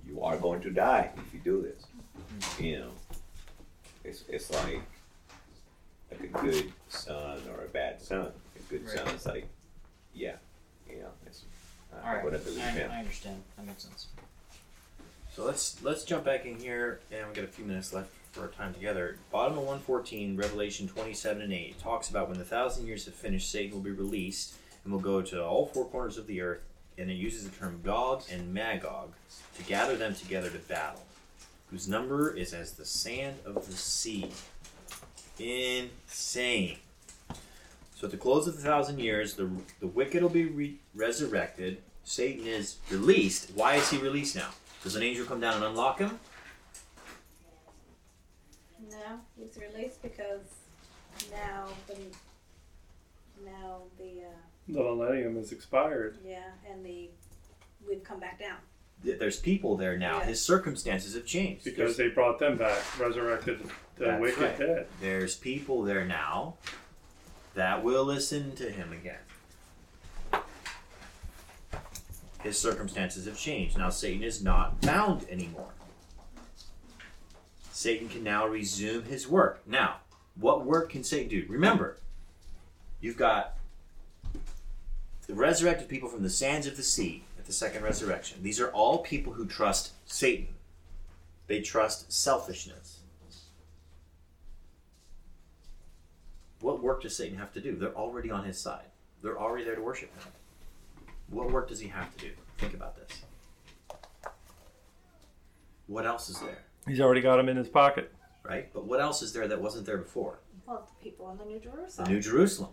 [0.06, 1.84] you are going to die if you do this.
[2.58, 2.90] You know,
[4.04, 4.80] it's it's like
[6.10, 8.28] like a good son or a bad son.
[8.56, 8.96] A good Right.
[8.98, 9.46] son is like
[10.14, 10.36] yeah,
[10.88, 11.44] you know, it's,
[11.92, 12.24] uh, All right.
[12.26, 12.90] I believe I, him.
[12.90, 13.42] I understand.
[13.56, 14.06] That makes sense.
[15.34, 18.42] So let's let's jump back in here, and we got a few minutes left for
[18.42, 19.18] our time together.
[19.30, 23.04] Bottom of one fourteen, Revelation twenty seven and eight talks about when the thousand years
[23.04, 26.40] have finished, Satan will be released and will go to all four corners of the
[26.40, 26.60] earth
[26.98, 29.12] and it uses the term Gog and Magog
[29.56, 31.04] to gather them together to battle,
[31.70, 34.30] whose number is as the sand of the sea.
[35.38, 36.78] Insane.
[37.94, 41.78] So at the close of the thousand years, the, the wicked will be re- resurrected.
[42.04, 43.50] Satan is released.
[43.54, 44.50] Why is he released now?
[44.82, 46.18] Does an angel come down and unlock him?
[48.90, 50.46] No, he's released because
[51.32, 51.96] now the
[53.44, 56.18] now the uh, The millennium has expired.
[56.26, 57.10] yeah, and the
[57.86, 58.56] we've come back down.
[59.04, 60.18] There's people there now.
[60.18, 60.24] Yeah.
[60.26, 61.64] His circumstances have changed.
[61.64, 63.60] Because There's, they brought them back, resurrected
[63.96, 64.58] the That's wicked right.
[64.58, 64.86] dead.
[65.00, 66.54] there's people there now
[67.54, 69.18] that will listen to him again.
[72.42, 73.76] His circumstances have changed.
[73.78, 75.70] Now Satan is not bound anymore.
[77.72, 79.60] Satan can now resume his work.
[79.66, 79.96] Now,
[80.38, 81.44] what work can Satan do?
[81.48, 81.98] Remember,
[83.00, 83.55] you've got the
[85.28, 88.38] resurrected people from the sands of the sea at the second resurrection.
[88.42, 90.48] These are all people who trust Satan.
[91.46, 93.00] They trust selfishness.
[96.60, 97.76] What work does Satan have to do?
[97.76, 98.86] They're already on his side.
[99.22, 100.32] They're already there to worship him.
[101.30, 102.30] What work does he have to do?
[102.58, 103.20] Think about this.
[105.86, 106.58] What else is there?
[106.88, 108.12] He's already got them in his pocket.
[108.42, 108.72] Right?
[108.72, 110.38] But what else is there that wasn't there before?
[110.66, 112.12] Well, the people in the New The Jerusalem.
[112.12, 112.70] New Jerusalem.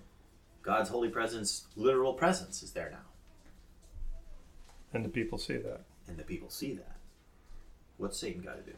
[0.64, 3.06] God's holy presence, literal presence, is there now.
[4.94, 5.82] And the people see that.
[6.08, 6.96] And the people see that.
[7.98, 8.78] What's Satan got to do?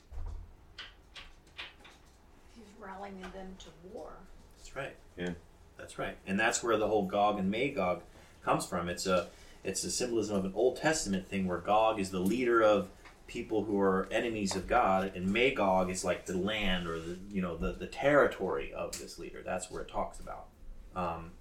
[2.56, 4.14] He's rallying them to war.
[4.58, 4.96] That's right.
[5.18, 5.32] Yeah.
[5.78, 6.18] That's right.
[6.26, 8.02] And that's where the whole Gog and Magog
[8.44, 8.90] comes from.
[8.90, 9.28] It's a
[9.64, 12.90] it's a symbolism of an Old Testament thing where Gog is the leader of
[13.28, 17.42] people who are enemies of God, and Magog is like the land or the you
[17.42, 19.42] know the, the territory of this leader.
[19.44, 20.46] That's where it talks about.
[20.96, 21.32] Um,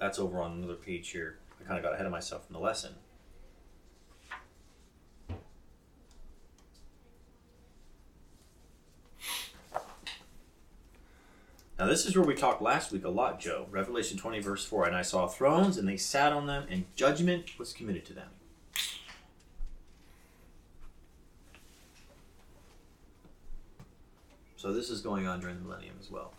[0.00, 1.38] that's over on another page here.
[1.60, 2.94] I kind of got ahead of myself in the lesson.
[11.78, 13.66] Now, this is where we talked last week a lot, Joe.
[13.70, 14.86] Revelation 20, verse 4.
[14.86, 18.28] And I saw thrones, and they sat on them, and judgment was committed to them.
[24.56, 26.34] So, this is going on during the millennium as well.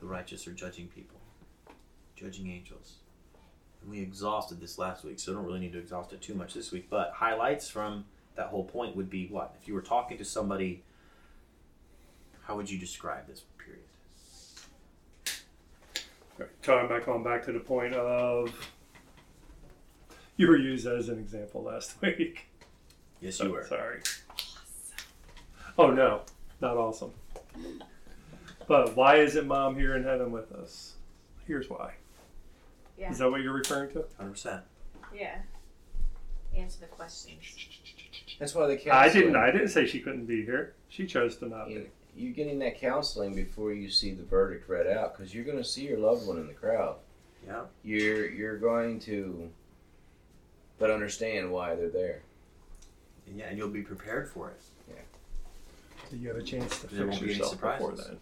[0.00, 1.18] The righteous are judging people,
[2.16, 2.94] judging angels.
[3.82, 6.34] And we exhausted this last week, so I don't really need to exhaust it too
[6.34, 6.88] much this week.
[6.88, 8.04] But highlights from
[8.36, 9.54] that whole point would be what?
[9.60, 10.82] If you were talking to somebody,
[12.44, 13.82] how would you describe this period?
[16.62, 18.52] Tying back on back to the point of
[20.36, 22.46] you were used as an example last week.
[23.20, 23.64] Yes, you So- were.
[23.66, 24.00] Sorry.
[25.78, 26.22] Oh no,
[26.60, 27.12] not awesome.
[28.66, 30.94] But why isn't mom here in heaven with us?
[31.46, 31.94] Here's why.
[32.98, 33.10] Yeah.
[33.10, 34.04] Is that what you're referring to?
[34.20, 34.62] 100%.
[35.14, 35.36] Yeah.
[36.56, 37.40] Answer the questions.
[38.38, 38.94] That's why the counseling.
[38.96, 39.36] I didn't.
[39.36, 40.74] I didn't say she couldn't be here.
[40.88, 41.74] She chose to not be.
[41.74, 45.58] You, you're getting that counseling before you see the verdict read out because you're going
[45.58, 46.96] to see your loved one in the crowd.
[47.46, 47.62] Yeah.
[47.82, 49.50] You're you're going to,
[50.78, 52.22] but understand why they're there.
[53.26, 54.60] And yeah, and you'll be prepared for it.
[54.88, 54.94] Yeah.
[56.10, 58.06] So you have a chance to There fix won't be any yourself before surprises.
[58.06, 58.18] then.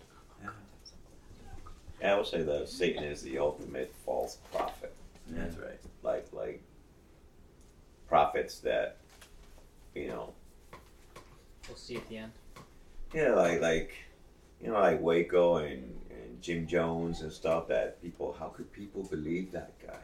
[2.03, 2.15] Yeah.
[2.15, 4.93] I would say that Satan is the ultimate false prophet.
[5.29, 5.79] That's right.
[6.03, 6.61] Like like
[8.09, 8.97] prophets that
[9.95, 10.33] you know
[11.69, 12.33] We'll see at the end.
[13.15, 13.95] Yeah, like like
[14.61, 17.69] you know, like Waco and, and Jim Jones and stuff.
[17.69, 19.97] That people, how could people believe that guy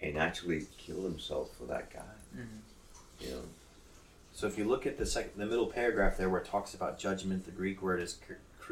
[0.00, 2.00] and actually kill himself for that guy?
[2.36, 2.46] Mhm.
[3.20, 3.42] You know,
[4.34, 6.98] So if you look at the second, the middle paragraph there where it talks about
[6.98, 8.18] judgment, the Greek word is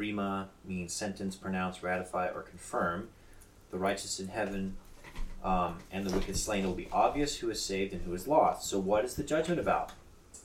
[0.01, 3.09] krima, means sentence, pronounce, ratify, or confirm.
[3.69, 4.75] The righteous in heaven
[5.43, 6.63] um, and the wicked slain.
[6.63, 8.69] It will be obvious who is saved and who is lost.
[8.69, 9.91] So what is the judgment about?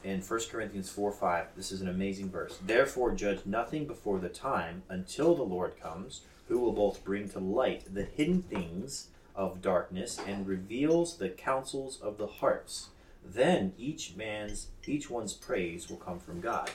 [0.05, 2.59] In 1 Corinthians 4 5, this is an amazing verse.
[2.65, 7.41] Therefore, judge nothing before the time until the Lord comes, who will both bring to
[7.41, 12.91] light the hidden things of darkness and reveals the counsels of the hearts.
[13.25, 16.71] Then each man's, each one's praise will come from God.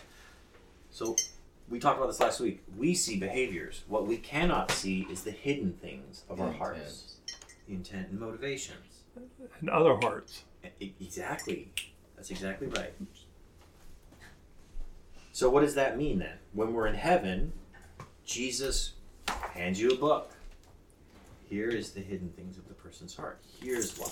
[0.90, 1.16] So
[1.70, 2.64] we talked about this last week.
[2.78, 3.84] We see behaviors.
[3.88, 6.64] What we cannot see is the hidden things of The our intent.
[6.76, 7.16] hearts,
[7.68, 8.78] the intent and motivations.
[9.60, 10.44] And other hearts.
[10.80, 11.72] Exactly.
[12.16, 12.94] That's exactly right.
[15.34, 16.38] So, what does that mean then?
[16.54, 17.54] When we're in heaven,
[18.26, 18.94] Jesus
[19.54, 20.32] hands you a book.
[21.50, 23.40] Here is the hidden things of the person's heart.
[23.62, 24.12] Here's why.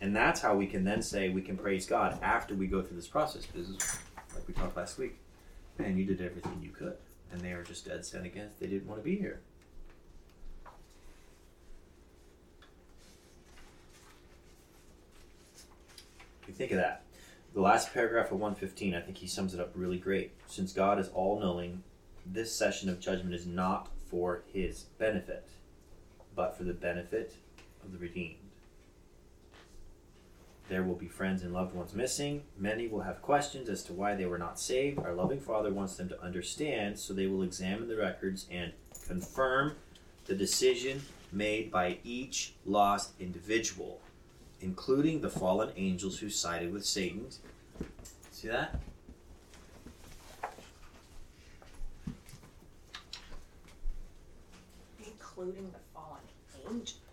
[0.00, 2.96] And that's how we can then say we can praise God after we go through
[2.96, 3.46] this process.
[3.54, 3.78] This is
[4.34, 5.16] like we talked last week,
[5.78, 6.96] man, you did everything you could,
[7.32, 8.60] and they are just dead set against.
[8.60, 9.40] They didn't want to be here.
[16.46, 17.02] You think of that.
[17.54, 20.32] The last paragraph of 115, I think he sums it up really great.
[20.46, 21.82] Since God is all knowing,
[22.26, 25.48] this session of judgment is not for his benefit,
[26.34, 27.34] but for the benefit
[27.82, 28.43] of the redeemed.
[30.68, 32.42] There will be friends and loved ones missing.
[32.58, 34.98] Many will have questions as to why they were not saved.
[34.98, 38.72] Our loving Father wants them to understand, so they will examine the records and
[39.06, 39.76] confirm
[40.24, 44.00] the decision made by each lost individual,
[44.62, 47.26] including the fallen angels who sided with Satan.
[48.30, 48.80] See that?
[55.04, 56.20] Including the fallen
[56.66, 57.03] angels.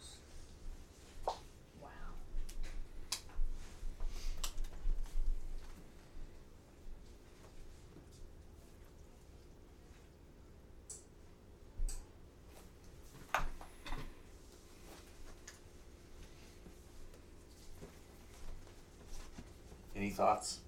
[20.02, 20.62] Any thoughts?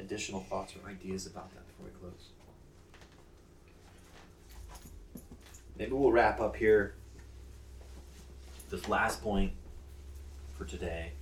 [0.00, 2.30] Additional thoughts or ideas about that before we close?
[5.78, 6.94] Maybe we'll wrap up here.
[8.70, 9.52] This last point
[10.56, 11.12] for today,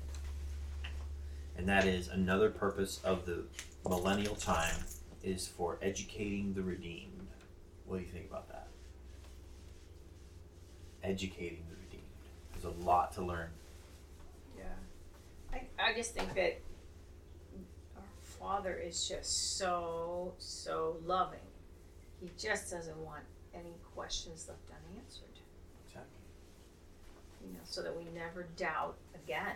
[1.59, 3.47] and that is another purpose of the
[3.85, 4.77] millennial time
[5.25, 7.27] is for educating the redeemed.
[7.85, 8.69] What do you think about that?
[11.03, 12.05] Educating the redeemed.
[12.53, 13.49] There's a lot to learn.
[14.57, 14.65] Yeah.
[15.53, 16.61] I, I just think that
[18.43, 21.39] Father is just so, so loving.
[22.21, 23.23] He just doesn't want
[23.55, 25.29] any questions left unanswered.
[25.87, 26.09] Exactly.
[27.47, 29.55] You know, so that we never doubt again.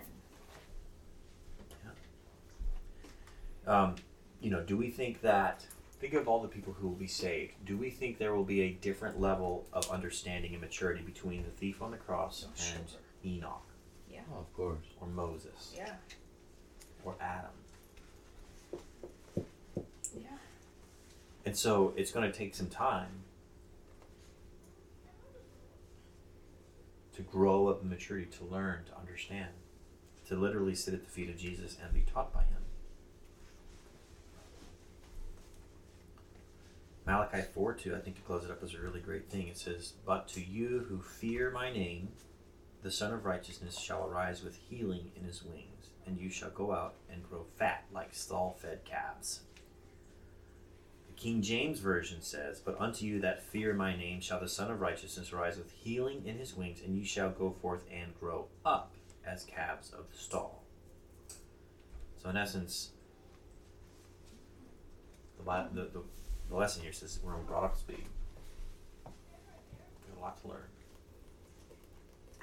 [3.66, 3.96] um,
[4.40, 5.66] you know, do we think that,
[6.00, 8.60] think of all the people who will be saved, do we think there will be
[8.62, 12.88] a different level of understanding and maturity between the thief on the cross Oh, and
[12.88, 13.00] sure.
[13.24, 13.62] Enoch
[14.32, 14.84] Oh, of course.
[15.00, 15.94] or Moses Yeah.
[17.04, 17.50] or Adam?
[21.46, 23.22] And so it's going to take some time
[27.14, 29.50] to grow up in maturity, to learn, to understand,
[30.28, 32.56] to literally sit at the feet of Jesus and be taught by him.
[37.06, 39.46] Malachi 4 2, I think to close it up is a really great thing.
[39.46, 42.08] It says, But to you who fear my name,
[42.82, 46.72] the Sun of Righteousness shall arise with healing in his wings, and you shall go
[46.72, 49.42] out and grow fat like stall fed calves.
[51.16, 54.80] King James Version says, But unto you that fear my name shall the Sun of
[54.80, 58.92] Righteousness arise with healing in his wings, and you shall go forth and grow up
[59.26, 60.62] as calves of the stall.
[62.22, 62.90] So, in essence,
[65.38, 66.02] the, the, the,
[66.50, 68.04] the lesson here says we're brought up to speed.
[69.04, 70.68] We've got a lot to learn.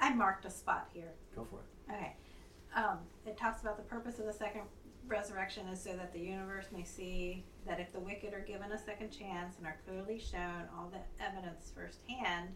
[0.00, 1.12] I marked a spot here.
[1.36, 1.94] Go for it.
[1.94, 2.16] Okay.
[2.74, 4.62] Um, it talks about the purpose of the second
[5.06, 8.78] resurrection is so that the universe may see that if the wicked are given a
[8.78, 12.50] second chance and are clearly shown all the evidence firsthand,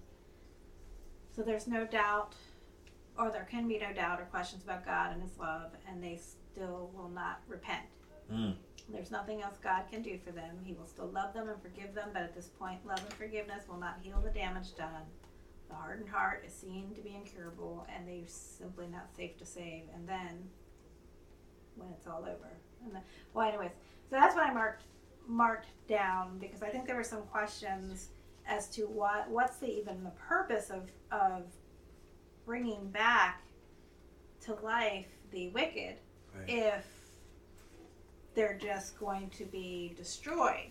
[1.35, 2.35] so there's no doubt,
[3.19, 6.19] or there can be no doubt or questions about God and His love, and they
[6.19, 7.87] still will not repent.
[8.33, 8.57] Mm.
[8.91, 10.57] There's nothing else God can do for them.
[10.65, 13.69] He will still love them and forgive them, but at this point, love and forgiveness
[13.69, 15.05] will not heal the damage done.
[15.69, 19.85] The hardened heart is seen to be incurable, and they're simply not safe to save.
[19.95, 20.49] And then,
[21.77, 22.51] when it's all over,
[22.85, 23.03] and then,
[23.35, 23.73] well, anyways,
[24.11, 24.85] so that's what I marked
[25.29, 28.09] marked down because I think there were some questions
[28.47, 31.43] as to what what's the even the purpose of of
[32.47, 33.43] bringing back
[34.41, 35.97] to life the wicked
[36.35, 36.49] Right.
[36.49, 36.87] if
[38.35, 40.71] they're just going to be destroyed.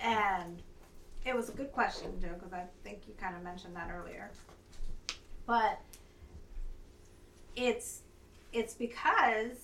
[0.00, 0.62] And
[1.26, 4.30] it was a good question, Joe, because I think you kind of mentioned that earlier.
[5.46, 5.80] But
[7.56, 8.00] it's
[8.52, 9.56] it's because,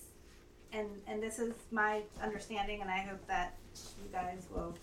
[0.73, 3.55] and and this is my understanding, and I hope that
[4.01, 4.73] you guys will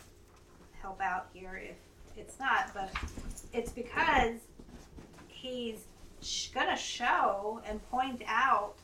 [0.80, 1.76] help out here if
[2.16, 2.90] it's not, but
[3.52, 4.34] it's because
[5.28, 5.84] he's
[6.20, 8.74] sh- gonna show and point out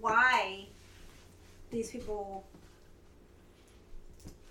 [0.00, 0.66] why
[1.70, 2.44] these people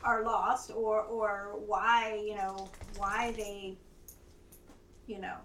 [0.03, 3.75] are lost or or why you know why they
[5.07, 5.35] you know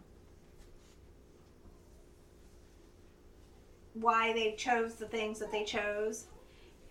[3.94, 6.26] why they chose the things that they chose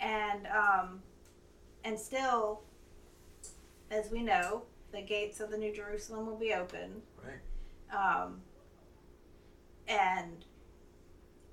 [0.04, 1.02] and um
[1.84, 2.62] and still
[3.90, 7.40] as we know the gates of the new jerusalem will be open Right.
[8.24, 8.42] um
[9.88, 10.46] and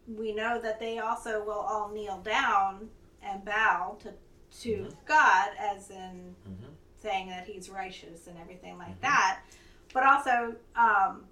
[0.07, 2.91] we know that they also will all kneel down
[3.23, 4.13] and bow to
[4.63, 4.95] to Mhm.
[5.07, 6.73] God, as in Mm-hmm.
[7.01, 9.03] saying that He's righteous and everything like Mhm.
[9.03, 9.43] that.
[9.93, 11.29] But also, um,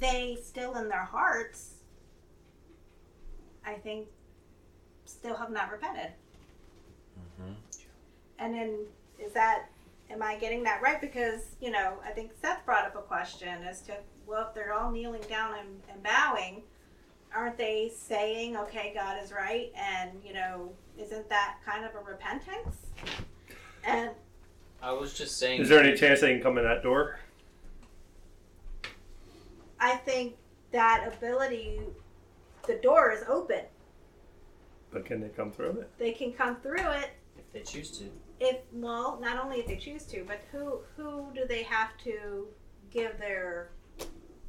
[0.00, 1.74] they still in their hearts
[3.64, 4.08] I think,
[5.08, 6.12] still have not repented.
[7.40, 7.54] Mhm.
[8.38, 8.86] And then,
[9.18, 9.66] is that,
[10.10, 11.00] am I getting that right?
[11.00, 13.96] Because, you know, I think Seth brought up a question as to,
[14.26, 16.62] well, if they're all kneeling down and, and bowing,
[17.34, 19.72] aren't they saying, okay, God is right?
[19.74, 22.76] And, you know, isn't that kind of a repentance?
[23.84, 24.10] And
[24.82, 25.62] I was just saying.
[25.62, 27.18] Is there any chance they can come in that door?
[29.80, 30.36] I think
[30.72, 31.80] that ability,
[32.66, 33.62] the door is open.
[34.90, 35.90] But can they come through it?
[35.98, 38.10] They can come through it if they choose to?
[38.40, 42.46] if well, not only if they choose to, but who who do they have to
[42.90, 43.70] give their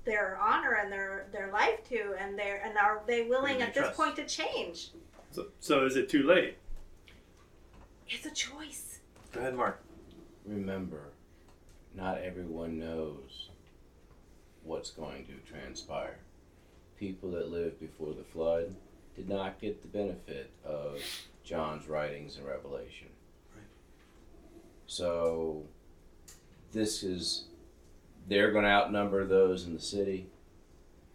[0.05, 3.81] their honor and their their life to, and their and are they willing at they
[3.81, 4.91] this point to change?
[5.31, 6.57] So, so is it too late?
[8.07, 8.99] It's a choice.
[9.31, 9.83] Go ahead, Mark.
[10.45, 11.09] Remember,
[11.95, 13.49] not everyone knows
[14.63, 16.17] what's going to transpire.
[16.97, 18.75] People that lived before the flood
[19.19, 21.01] did not get the benefit of
[21.43, 23.09] John's writings and Revelation.
[23.53, 23.65] Right.
[24.87, 25.63] So,
[26.71, 27.45] this is,
[28.29, 30.27] they're going to outnumber those in the city.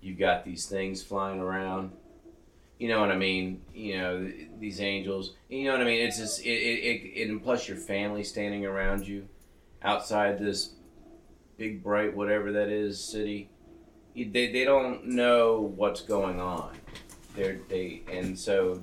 [0.02, 1.92] You've got these things flying around.
[2.78, 3.62] You know what I mean?
[3.72, 5.32] You know, th- these angels.
[5.48, 6.06] You know what I mean?
[6.06, 9.26] It's just, it, it, it, and plus your family standing around you
[9.82, 10.74] outside this
[11.56, 13.48] big, bright, whatever that is, city.
[14.14, 16.76] They, they don't know what's going on.
[17.34, 18.80] They're, they, and so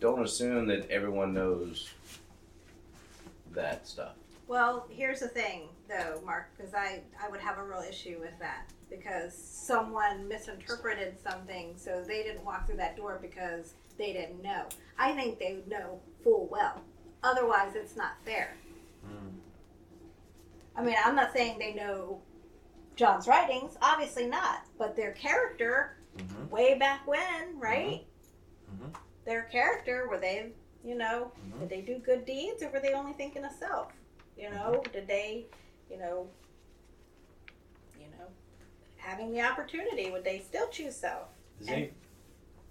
[0.00, 1.90] don't assume that everyone knows
[3.52, 4.14] that stuff.
[4.48, 8.38] Well, here's the thing, though, Mark, because I I would have a real issue with
[8.38, 14.42] that because someone misinterpreted something, so they didn't walk through that door because they didn't
[14.42, 14.66] know.
[14.98, 16.80] I think they know full well.
[17.22, 18.54] Otherwise, it's not fair.
[19.04, 19.32] Mm.
[20.76, 22.20] I mean, I'm not saying they know
[22.94, 26.50] John's writings, obviously not, but their character, Mhm.
[26.50, 28.06] way back when, right?
[28.70, 28.94] Mhm.
[29.24, 30.52] Their character, were they,
[30.84, 31.60] you know, Mhm.
[31.60, 33.92] did they do good deeds or were they only thinking of self?
[34.36, 35.46] You know, did they,
[35.90, 36.28] you know,
[37.98, 38.28] you know,
[38.96, 41.28] having the opportunity, would they still choose self?
[41.58, 41.92] Does, any,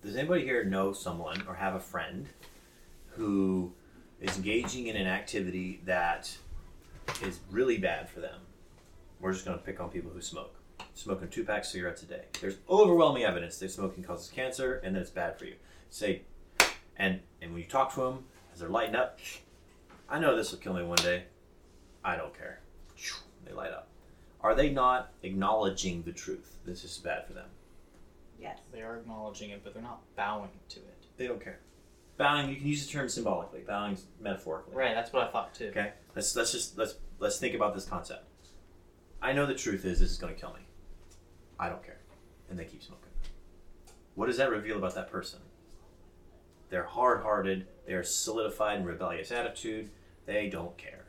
[0.01, 2.27] does anybody here know someone or have a friend
[3.09, 3.73] who
[4.21, 6.37] is engaging in an activity that
[7.21, 8.41] is really bad for them?
[9.19, 10.54] We're just going to pick on people who smoke.
[10.95, 12.23] Smoking two packs of cigarettes a day.
[12.39, 15.55] There's overwhelming evidence that smoking causes cancer and that it's bad for you.
[15.89, 16.21] Say,
[16.97, 19.19] and and when you talk to them as they're lighting up,
[20.09, 21.25] I know this will kill me one day.
[22.03, 22.59] I don't care.
[23.45, 23.89] They light up.
[24.39, 26.57] Are they not acknowledging the truth?
[26.65, 27.49] This is bad for them.
[28.39, 28.59] Yes.
[28.71, 31.05] They are acknowledging it, but they're not bowing to it.
[31.17, 31.59] They don't care.
[32.17, 33.61] Bowing, you can use the term symbolically.
[33.61, 34.75] Bowing's metaphorically.
[34.75, 35.67] Right, that's what I thought too.
[35.67, 35.91] Okay.
[36.15, 38.23] Let's let's just let's let's think about this concept.
[39.21, 40.61] I know the truth is this is going to kill me.
[41.59, 41.99] I don't care,
[42.49, 43.09] and they keep smoking.
[44.15, 45.39] What does that reveal about that person?
[46.69, 47.67] They're hard-hearted.
[47.85, 49.89] They are solidified in rebellious attitude.
[50.25, 51.05] They don't care.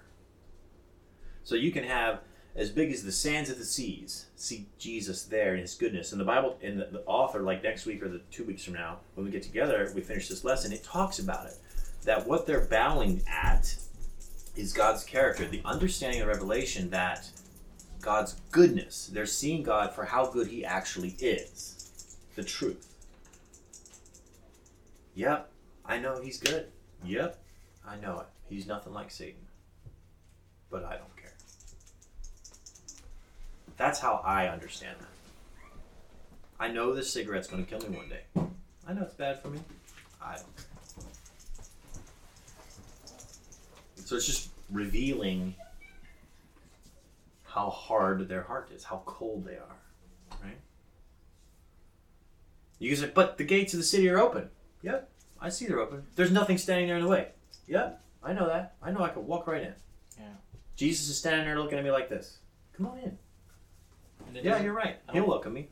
[1.45, 2.21] So you can have
[2.55, 4.27] as big as the sands of the seas.
[4.35, 6.13] See Jesus there in His goodness.
[6.13, 8.75] And the Bible, in the, the author, like next week or the two weeks from
[8.75, 10.73] now, when we get together, we finish this lesson.
[10.73, 11.55] It talks about it.
[12.05, 13.77] That what they're bowing at
[14.57, 17.31] is God's character, the understanding of revelation that
[18.07, 19.11] God's goodness.
[19.13, 22.95] They're seeing God for how good He actually is, the truth.
[25.17, 25.51] Yep,
[25.85, 26.69] I know He's good.
[27.05, 27.37] Yep,
[27.85, 28.27] I know it.
[28.49, 29.41] He's nothing like Satan.
[30.71, 31.33] But I don't care.
[33.77, 35.73] That's how I understand that.
[36.61, 38.23] I know this cigarette's going to kill me one day.
[38.87, 39.59] I know it's bad for me.
[40.23, 40.67] I don't care.
[43.97, 45.57] So it's just revealing
[47.57, 49.77] how hard their heart is, how cold they are,
[50.43, 50.59] right?
[52.79, 54.51] You can say, but the gates of the city are open.
[54.83, 56.03] Yep, I see they're open.
[56.17, 57.29] There's nothing standing there in the way.
[57.67, 58.75] Yep, I know that.
[58.83, 59.73] I know I can walk right in.
[60.19, 60.25] Yeah.
[60.77, 62.39] Jesus is standing there looking at me like this.
[62.77, 63.17] Come on in.
[64.37, 64.97] And Yeah, you're right.
[65.13, 65.69] He'll welcome me.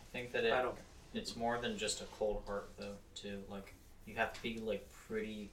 [0.00, 0.74] I think that it, I don't
[1.14, 3.74] it's more than just a cold heart though too like
[4.06, 5.50] you have to be like pretty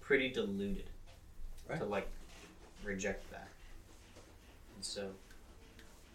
[0.00, 0.84] pretty deluded
[1.68, 1.78] Right.
[1.78, 2.08] to like
[2.84, 3.48] reject that
[4.78, 5.10] and so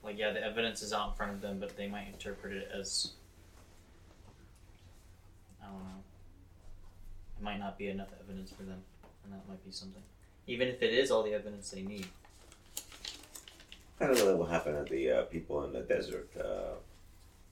[0.03, 2.69] like yeah the evidence is out in front of them but they might interpret it
[2.73, 3.11] as
[5.61, 6.01] i don't know
[7.37, 8.79] it might not be enough evidence for them
[9.25, 10.01] and that might be something
[10.47, 12.07] even if it is all the evidence they need
[13.99, 16.75] I don't know what happened to the uh, people in the desert, uh,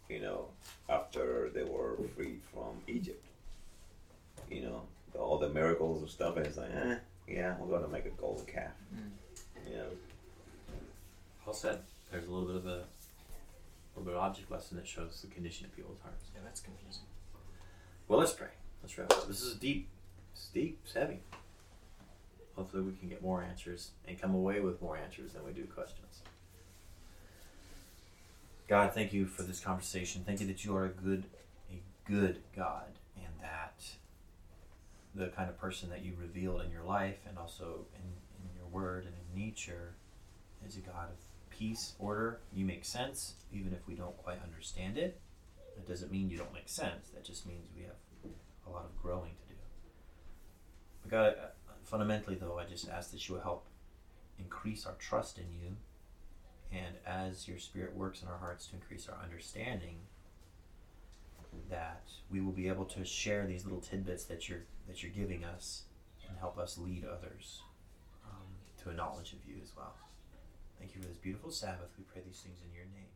[0.09, 0.47] you know,
[0.89, 3.23] after they were freed from Egypt.
[4.49, 4.81] You know,
[5.13, 6.95] the, all the miracles and stuff, and it's like, eh,
[7.27, 8.71] yeah, we're going to make a golden calf.
[8.93, 9.69] Mm.
[9.69, 9.85] You know,
[11.45, 11.79] Well said.
[12.11, 12.83] There's a little bit of a,
[13.95, 16.29] little bit of object lesson that shows the condition of people's hearts.
[16.33, 17.03] yeah that's confusing
[18.07, 18.49] Well, let's pray.
[18.81, 19.27] Let's wrap up.
[19.27, 19.87] This is deep.
[20.33, 20.79] It's deep.
[20.83, 21.19] It's heavy.
[22.55, 25.63] Hopefully, we can get more answers and come away with more answers than we do
[25.65, 26.21] questions.
[28.67, 30.23] God, thank you for this conversation.
[30.25, 31.25] Thank you that you are a good,
[31.71, 32.87] a good God,
[33.17, 33.83] and that
[35.13, 38.01] the kind of person that you revealed in your life and also in,
[38.43, 39.95] in your word and in nature
[40.65, 41.17] is a God of
[41.61, 42.39] peace, order.
[42.51, 45.21] You make sense, even if we don't quite understand it.
[45.75, 47.09] That doesn't mean you don't make sense.
[47.13, 47.93] That just means we have
[48.67, 49.59] a lot of growing to do.
[51.03, 53.67] But God, uh, fundamentally, though, I just ask that you will help
[54.39, 55.75] increase our trust in you.
[56.71, 59.97] And as your Spirit works in our hearts to increase our understanding,
[61.69, 65.43] that we will be able to share these little tidbits that you're that you're giving
[65.43, 65.83] us
[66.27, 67.61] and help us lead others
[68.25, 68.47] um,
[68.81, 69.93] to a knowledge of you as well.
[70.81, 71.93] Thank you for this beautiful Sabbath.
[71.95, 73.10] We pray these things in your name.